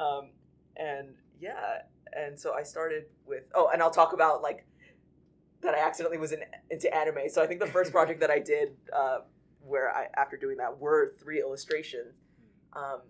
[0.00, 0.30] Um,
[0.76, 4.66] and yeah, and so I started with oh, and I'll talk about like
[5.62, 6.40] that I accidentally was in,
[6.70, 7.28] into anime.
[7.28, 9.18] So I think the first project that I did, uh,
[9.60, 12.16] where I after doing that, were three illustrations
[12.74, 13.00] um,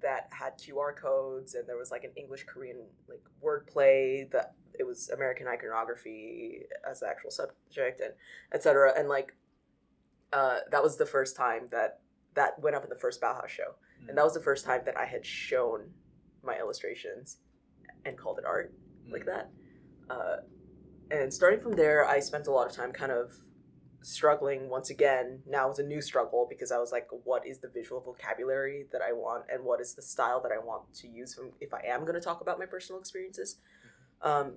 [0.00, 2.78] that had QR codes, and there was like an English Korean
[3.08, 8.12] like wordplay that it was American iconography as the actual subject, and
[8.52, 8.92] etc.
[8.98, 9.34] And like
[10.32, 12.00] uh, that was the first time that
[12.34, 13.76] that went up in the first Bauhaus show,
[14.08, 15.90] and that was the first time that I had shown
[16.42, 17.38] my illustrations
[18.04, 18.74] and called it art
[19.10, 19.50] like that.
[20.10, 20.36] Uh,
[21.10, 23.32] and starting from there, I spent a lot of time kind of
[24.02, 25.40] struggling once again.
[25.46, 29.00] Now was a new struggle because I was like, what is the visual vocabulary that
[29.02, 31.82] I want, and what is the style that I want to use from, if I
[31.86, 33.58] am going to talk about my personal experiences.
[34.22, 34.54] Um,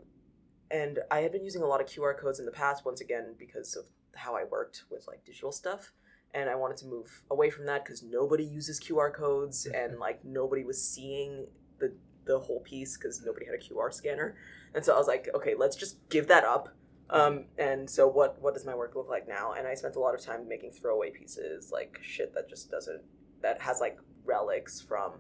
[0.72, 3.36] and I had been using a lot of QR codes in the past, once again,
[3.38, 3.86] because of
[4.16, 5.92] how I worked with like digital stuff.
[6.34, 10.24] And I wanted to move away from that because nobody uses QR codes and like
[10.26, 11.48] nobody was seeing
[11.80, 11.94] the
[12.26, 14.36] the whole piece because nobody had a QR scanner.
[14.74, 16.76] And so I was like, okay, let's just give that up.
[17.10, 19.54] Um, and so what what does my work look like now?
[19.54, 23.02] And I spent a lot of time making throwaway pieces, like shit that just doesn't
[23.42, 25.14] that has like relics from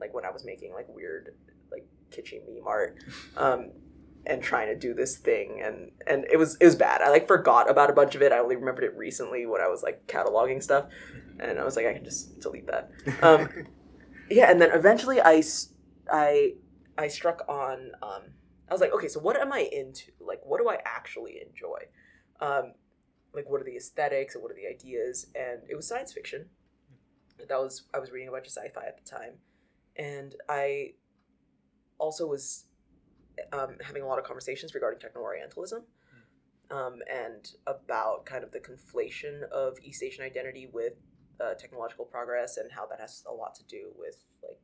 [0.00, 1.34] like when I was making like weird
[1.70, 2.98] like kitschy meme art.
[3.36, 3.70] Um,
[4.26, 7.00] and trying to do this thing and and it was it was bad.
[7.02, 8.32] I like forgot about a bunch of it.
[8.32, 10.86] I only remembered it recently when I was like cataloging stuff,
[11.38, 12.90] and I was like I can just delete that.
[13.22, 13.48] Um,
[14.30, 15.42] yeah, and then eventually I
[16.10, 16.54] I
[16.98, 18.22] I struck on um
[18.68, 20.12] I was like, okay, so what am I into?
[20.20, 21.78] Like what do I actually enjoy?
[22.40, 22.74] Um
[23.34, 25.26] like what are the aesthetics and what are the ideas?
[25.34, 26.46] And it was science fiction.
[27.48, 29.34] That was I was reading a bunch of sci-fi at the time.
[29.96, 30.92] And I
[31.98, 32.66] also was
[33.52, 35.82] um, having a lot of conversations regarding techno Orientalism
[36.70, 40.94] um, and about kind of the conflation of East Asian identity with
[41.40, 44.60] uh, technological progress and how that has a lot to do with like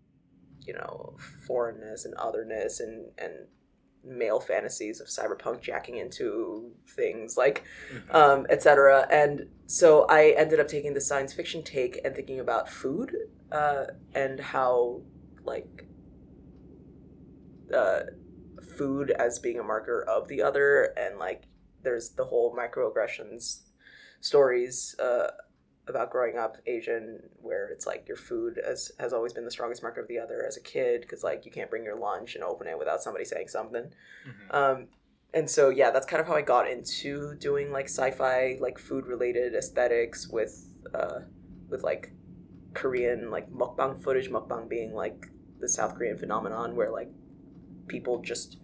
[0.66, 1.16] you know
[1.46, 3.32] foreignness and otherness and and
[4.04, 7.64] male fantasies of cyberpunk jacking into things like
[8.10, 9.06] um, etc.
[9.10, 13.16] And so I ended up taking the science fiction take and thinking about food
[13.50, 15.02] uh, and how
[15.44, 15.86] like
[17.74, 18.00] uh,
[18.76, 21.44] food as being a marker of the other, and like
[21.82, 23.60] there's the whole microaggressions
[24.20, 25.28] stories uh,
[25.88, 29.82] about growing up Asian, where it's like your food has has always been the strongest
[29.82, 32.42] marker of the other as a kid, because like you can't bring your lunch and
[32.42, 33.92] open it without somebody saying something.
[34.50, 34.88] Um,
[35.32, 39.06] and so yeah, that's kind of how I got into doing like sci-fi, like food
[39.06, 41.20] related aesthetics with uh,
[41.68, 42.12] with like
[42.74, 44.28] Korean like mukbang footage.
[44.30, 45.26] Mukbang being like
[45.60, 47.10] the South Korean phenomenon where like
[47.86, 48.58] people just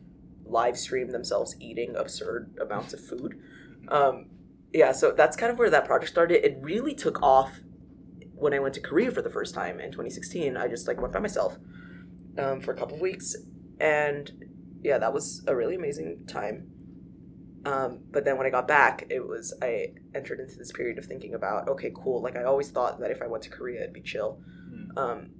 [0.44, 3.40] live stream themselves eating absurd amounts of food.
[3.88, 4.26] Um,
[4.72, 6.44] yeah, so that's kind of where that project started.
[6.44, 7.60] It really took off
[8.34, 10.56] when I went to Korea for the first time in 2016.
[10.56, 11.58] I just like went by myself
[12.38, 13.36] um, for a couple of weeks,
[13.80, 14.30] and
[14.82, 16.68] yeah, that was a really amazing time.
[17.64, 21.04] Um, but then when I got back, it was I entered into this period of
[21.04, 22.22] thinking about okay, cool.
[22.22, 24.40] Like I always thought that if I went to Korea, it'd be chill.
[24.96, 25.30] Um,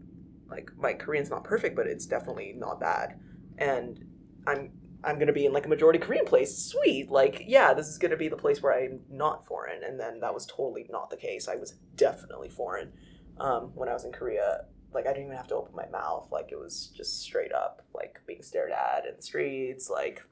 [0.49, 3.19] like my Korean's not perfect, but it's definitely not bad.
[3.59, 4.05] And
[4.47, 4.71] I'm
[5.05, 6.57] I'm gonna be in like a majority Korean place.
[6.57, 9.83] Sweet, like yeah, this is gonna be the place where I'm not foreign.
[9.83, 11.49] And then that was totally not the case.
[11.49, 12.93] I was definitely foreign
[13.39, 14.65] um, when I was in Korea.
[14.95, 16.29] Like I didn't even have to open my mouth.
[16.31, 19.91] Like it was just straight up like being stared at in the streets.
[19.91, 20.23] Like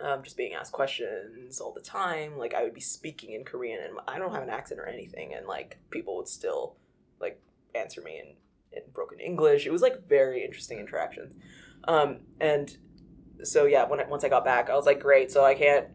[0.00, 2.36] um, just being asked questions all the time.
[2.36, 5.34] Like I would be speaking in Korean and I don't have an accent or anything,
[5.34, 6.76] and like people would still
[7.20, 7.40] like
[7.74, 8.34] answer me in
[8.72, 9.66] in broken English.
[9.66, 11.34] It was like very interesting interactions.
[11.86, 12.76] Um, and
[13.44, 15.30] so yeah, when I, once I got back, I was like, great.
[15.30, 15.86] So I can't.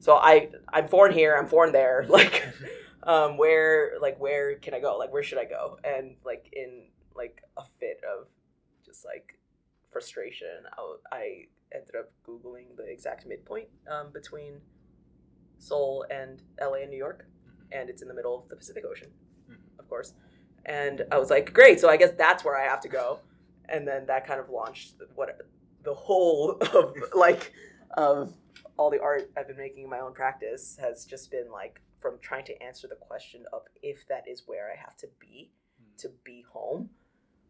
[0.00, 1.36] So I I'm foreign here.
[1.36, 2.06] I'm foreign there.
[2.08, 2.46] Like,
[3.02, 4.96] um, where like where can I go?
[4.98, 5.78] Like where should I go?
[5.84, 8.26] And like in like a fit of
[8.84, 9.38] just like
[9.90, 11.44] frustration, I, I
[11.74, 14.60] ended up googling the exact midpoint um, between
[15.58, 17.26] Seoul and LA and New York,
[17.72, 19.08] and it's in the middle of the Pacific Ocean,
[19.78, 20.14] of course.
[20.66, 21.80] And I was like, great.
[21.80, 23.20] So I guess that's where I have to go.
[23.70, 25.28] And then that kind of launched what
[25.84, 27.52] the whole of like
[27.96, 28.34] of
[28.76, 32.18] all the art I've been making in my own practice has just been like from
[32.20, 35.96] trying to answer the question of if that is where I have to be hmm.
[35.98, 36.90] to be home,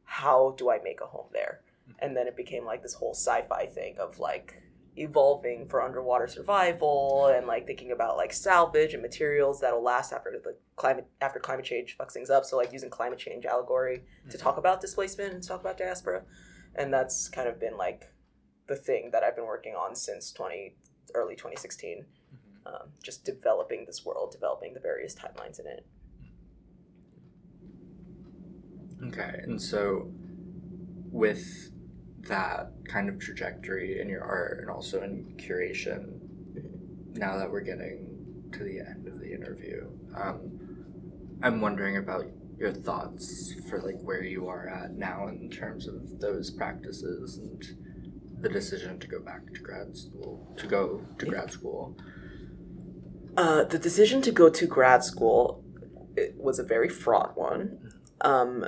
[0.04, 1.60] how do I make a home there?
[1.86, 1.92] Hmm.
[2.00, 4.62] And then it became like this whole sci-fi thing of like
[4.96, 10.32] evolving for underwater survival and like thinking about like salvage and materials that'll last after
[10.42, 12.44] the climate after climate change fucks things up.
[12.44, 14.42] So like using climate change allegory to hmm.
[14.42, 16.22] talk about displacement and talk about diaspora,
[16.74, 18.12] and that's kind of been like
[18.68, 20.74] the thing that I've been working on since 20
[21.14, 22.04] early 2016.
[22.66, 25.86] Um, just developing this world, developing the various timelines in it.
[29.06, 30.10] Okay, and so
[31.10, 31.70] with
[32.28, 36.18] that kind of trajectory in your art and also in curation,
[37.14, 40.58] now that we're getting to the end of the interview, um,
[41.42, 42.26] I'm wondering about
[42.58, 47.64] your thoughts for like where you are at now in terms of those practices and
[48.40, 51.96] the decision to go back to grad school, to go to grad school.
[53.36, 55.62] Uh, the decision to go to grad school
[56.18, 57.92] it was a very fraught one.
[58.20, 58.66] Um,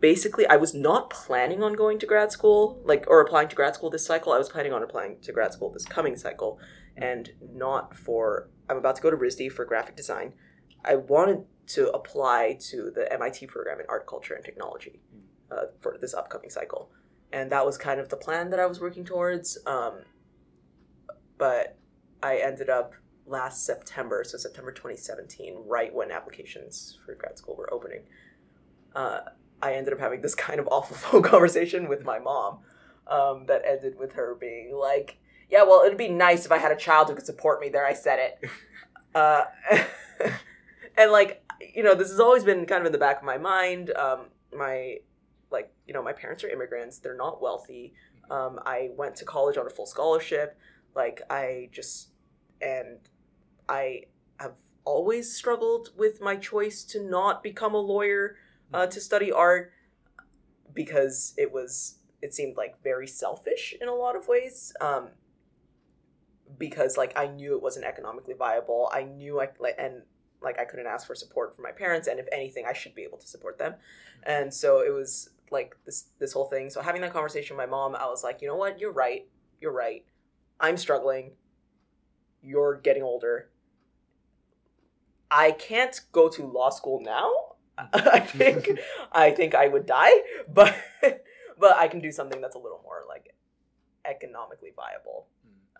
[0.00, 3.74] basically, I was not planning on going to grad school, like or applying to grad
[3.74, 4.32] school this cycle.
[4.32, 6.58] I was planning on applying to grad school this coming cycle,
[6.96, 8.48] and not for.
[8.68, 10.32] I'm about to go to RISD for graphic design.
[10.84, 15.00] I wanted to apply to the MIT program in art, culture, and technology
[15.50, 16.90] uh, for this upcoming cycle,
[17.32, 19.58] and that was kind of the plan that I was working towards.
[19.66, 20.00] Um,
[21.38, 21.76] but
[22.22, 22.94] I ended up
[23.26, 28.02] last September, so September 2017, right when applications for grad school were opening.
[28.94, 29.20] Uh,
[29.62, 32.58] I ended up having this kind of awful phone conversation with my mom
[33.06, 35.18] um, that ended with her being like,
[35.50, 37.86] "Yeah, well, it'd be nice if I had a child who could support me." There,
[37.86, 38.50] I said it.
[39.14, 39.44] Uh,
[40.96, 41.44] and like,
[41.74, 43.92] you know, this has always been kind of in the back of my mind.
[43.94, 44.96] Um, my
[45.52, 46.98] like, you know, my parents are immigrants.
[46.98, 47.94] They're not wealthy.
[48.30, 50.58] Um, I went to college on a full scholarship.
[50.94, 52.08] Like, I just
[52.60, 52.98] and
[53.68, 54.04] I
[54.38, 54.54] have
[54.84, 58.36] always struggled with my choice to not become a lawyer
[58.72, 59.72] uh, to study art
[60.74, 65.08] because it was it seemed like very selfish in a lot of ways um,
[66.58, 70.02] because like i knew it wasn't economically viable i knew i like and
[70.40, 73.02] like i couldn't ask for support from my parents and if anything i should be
[73.02, 73.74] able to support them
[74.24, 76.70] and so it was like this this whole thing.
[76.70, 78.80] So having that conversation with my mom i was like you know what?
[78.80, 79.26] You're right.
[79.60, 80.04] You're right.
[80.60, 81.32] I'm struggling.
[82.42, 83.50] You're getting older.
[85.30, 87.30] I can't go to law school now.
[87.92, 88.70] I think
[89.12, 90.12] I think I would die,
[90.52, 90.74] but
[91.58, 93.34] but I can do something that's a little more like
[94.04, 95.26] economically viable.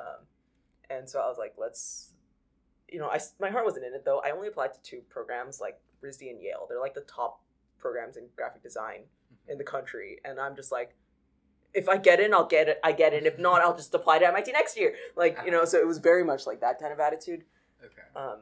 [0.00, 0.26] Um,
[0.90, 2.12] and so I was like, let's,
[2.88, 4.20] you know, I my heart wasn't in it though.
[4.24, 6.66] I only applied to two programs, like RISD and Yale.
[6.68, 7.42] They're like the top
[7.78, 9.02] programs in graphic design
[9.48, 10.94] in the country, and I'm just like.
[11.74, 12.78] If I get in, I'll get it.
[12.84, 13.24] I get in.
[13.24, 14.94] If not, I'll just apply to MIT next year.
[15.16, 17.44] Like you know, so it was very much like that kind of attitude.
[17.82, 18.02] Okay.
[18.14, 18.40] Um,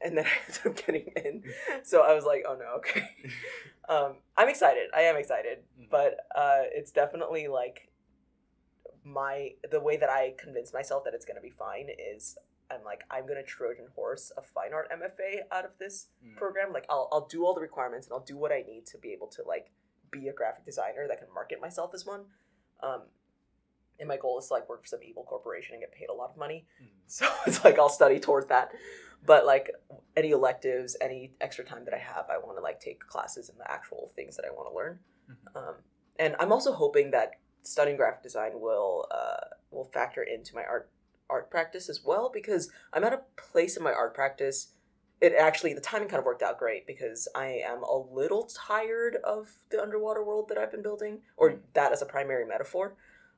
[0.00, 1.42] and then I ended up getting in.
[1.82, 3.08] So I was like, oh no, okay.
[3.88, 4.90] Um, I'm excited.
[4.94, 5.60] I am excited,
[5.90, 7.88] but uh, it's definitely like
[9.04, 12.36] my the way that I convince myself that it's gonna be fine is
[12.70, 16.36] I'm like I'm gonna Trojan horse a fine art MFA out of this Mm.
[16.36, 16.72] program.
[16.72, 19.12] Like I'll I'll do all the requirements and I'll do what I need to be
[19.12, 19.70] able to like
[20.10, 22.24] be a graphic designer that can market myself as one.
[22.82, 23.02] Um,
[23.98, 26.14] and my goal is to like work for some evil corporation and get paid a
[26.14, 26.66] lot of money.
[26.82, 26.88] Mm.
[27.06, 28.72] So it's like I'll study towards that.
[29.26, 29.70] But like
[30.16, 33.58] any electives, any extra time that I have, I want to like take classes in
[33.58, 34.98] the actual things that I want to learn.
[35.30, 35.56] Mhm.
[35.56, 35.74] Um,
[36.18, 37.32] and I'm also hoping that
[37.62, 40.90] studying graphic design will uh, will factor into my art
[41.30, 44.68] art practice as well because I'm at a place in my art practice.
[45.20, 49.16] It actually the timing kind of worked out great because I am a little tired
[49.24, 51.60] of the underwater world that I've been building, or Mm.
[51.74, 52.96] that as a primary metaphor.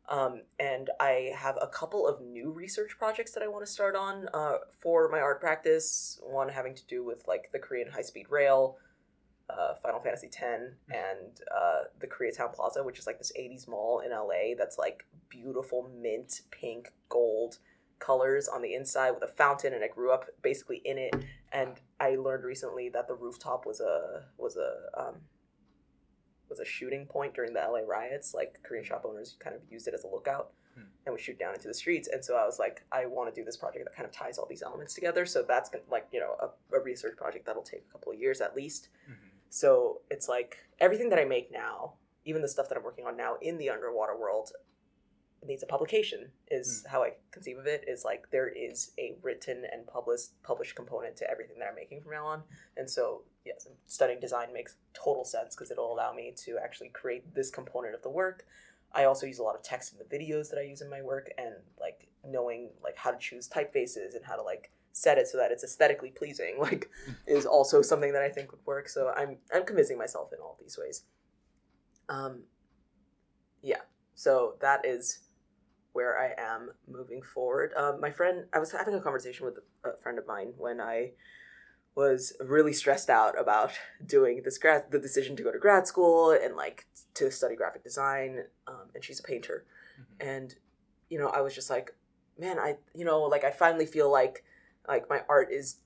[0.09, 3.95] Um, and I have a couple of new research projects that I want to start
[3.95, 6.19] on uh, for my art practice.
[6.23, 8.77] One having to do with like the Korean high speed rail,
[9.49, 14.01] uh, Final Fantasy X, and uh, the Koreatown Plaza, which is like this 80s mall
[14.01, 17.59] in LA that's like beautiful mint, pink, gold
[18.01, 19.73] colors on the inside with a fountain.
[19.73, 21.15] And I grew up basically in it.
[21.53, 25.17] And I learned recently that the rooftop was a was a um,
[26.49, 28.35] was a shooting point during the LA riots.
[28.35, 30.83] Like Korean shop owners kind of used it as a lookout Hmm.
[31.05, 32.09] and would shoot down into the streets.
[32.13, 34.39] And so I was like, I want to do this project that kind of ties
[34.39, 35.27] all these elements together.
[35.27, 38.19] So that's gonna, like you know a, a research project that'll take a couple of
[38.21, 38.89] years at least.
[39.11, 39.15] Mhm.
[39.49, 41.95] So it's like everything that I make now,
[42.25, 44.53] even the stuff that I'm working on now in the underwater world,
[45.47, 46.31] needs a publication.
[46.51, 47.85] Is how I conceive of it.
[47.89, 52.03] Is like there is a written and published published component to everything that I'm making
[52.03, 52.43] from now on.
[52.77, 57.35] And so yes, studying design makes total sense because it'll allow me to actually create
[57.35, 58.45] this component of the work.
[58.93, 61.03] I also use a lot of text in the videos that I use in my
[61.03, 65.29] work, and like knowing like how to choose typefaces and how to like set it
[65.29, 66.91] so that it's aesthetically pleasing like
[67.27, 68.89] is also something that I think would work.
[68.89, 71.05] So I'm I'm convincing myself in all these ways.
[72.09, 72.43] Um,
[73.63, 73.83] yeah.
[74.15, 75.21] So that is
[75.93, 77.73] where I am moving forward.
[77.77, 81.13] Um, my friend, I was having a conversation with a friend of mine when I
[81.95, 83.73] was really stressed out about
[84.07, 87.83] doing this grad the decision to go to grad school and like to study graphic
[87.83, 89.67] design um, and she's a painter
[90.01, 90.05] Mhm.
[90.21, 90.55] and
[91.09, 91.93] you know i was just like
[92.41, 94.45] man, I you know like I finally feel like
[94.89, 95.77] like my art is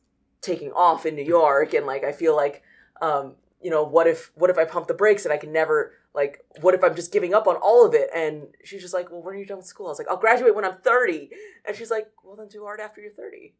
[0.40, 2.62] taking off in New York, and like I feel like
[3.02, 5.92] um, you know what if what if I pump the brakes and I can never
[6.14, 8.08] like what if I'm just giving up on all of it?
[8.14, 9.86] And she's just like, well, when are you done with school?
[9.86, 11.30] I was like, I'll graduate when I'm 30,
[11.66, 13.54] and she's like, well, then do art after you're 30.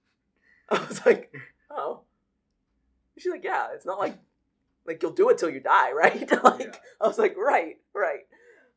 [0.70, 1.32] I was like,
[1.70, 2.02] oh.
[3.18, 4.16] She's like, yeah, it's not like
[4.86, 6.30] like you'll do it till you die, right?
[6.44, 6.80] like Yeah.
[7.00, 8.26] I was like, right, right.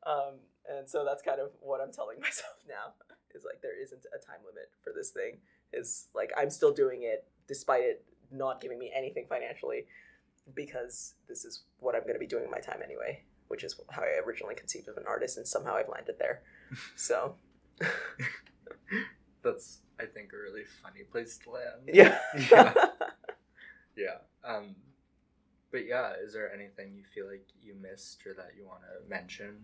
[0.06, 2.94] Um, and so that's kind of what I'm telling myself now
[3.34, 5.38] is like there isn't a time limit for this thing.
[5.74, 9.86] Is like I'm still doing it despite it not giving me anything financially
[10.56, 14.02] because this is what I'm going to be doing my time anyway, which is how
[14.04, 16.42] I originally conceived of an artist, and somehow I've landed there.
[16.96, 17.36] So
[19.44, 21.82] That's I think a really funny place to land.
[21.92, 22.20] yeah,
[22.52, 22.74] Yeah.
[23.96, 24.18] Yeah.
[24.44, 24.76] Um
[25.72, 29.10] but yeah, is there anything you feel like you missed or that you want to
[29.10, 29.58] mention?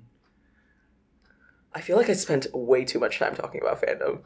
[1.73, 4.21] I feel like I spent way too much time talking about fandom.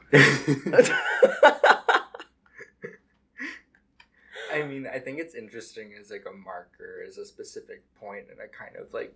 [4.52, 8.40] I mean, I think it's interesting as like a marker, as a specific point in
[8.40, 9.16] a kind of like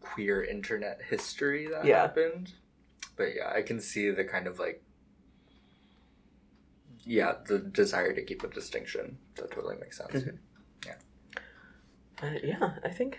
[0.00, 2.00] queer internet history that Yeah.
[2.02, 2.52] happened.
[3.16, 4.82] But yeah, I can see the kind of like
[7.04, 9.18] yeah, the desire to keep a distinction.
[9.36, 10.24] That totally makes sense.
[10.24, 10.38] Mhm.
[12.22, 13.18] Uh, yeah, I think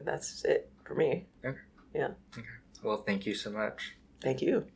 [0.00, 1.28] that's it for me.
[1.44, 1.56] Okay.
[1.94, 2.08] Yeah.
[2.36, 2.46] Okay.
[2.82, 3.94] Well, thank you so much.
[4.20, 4.66] Thank you.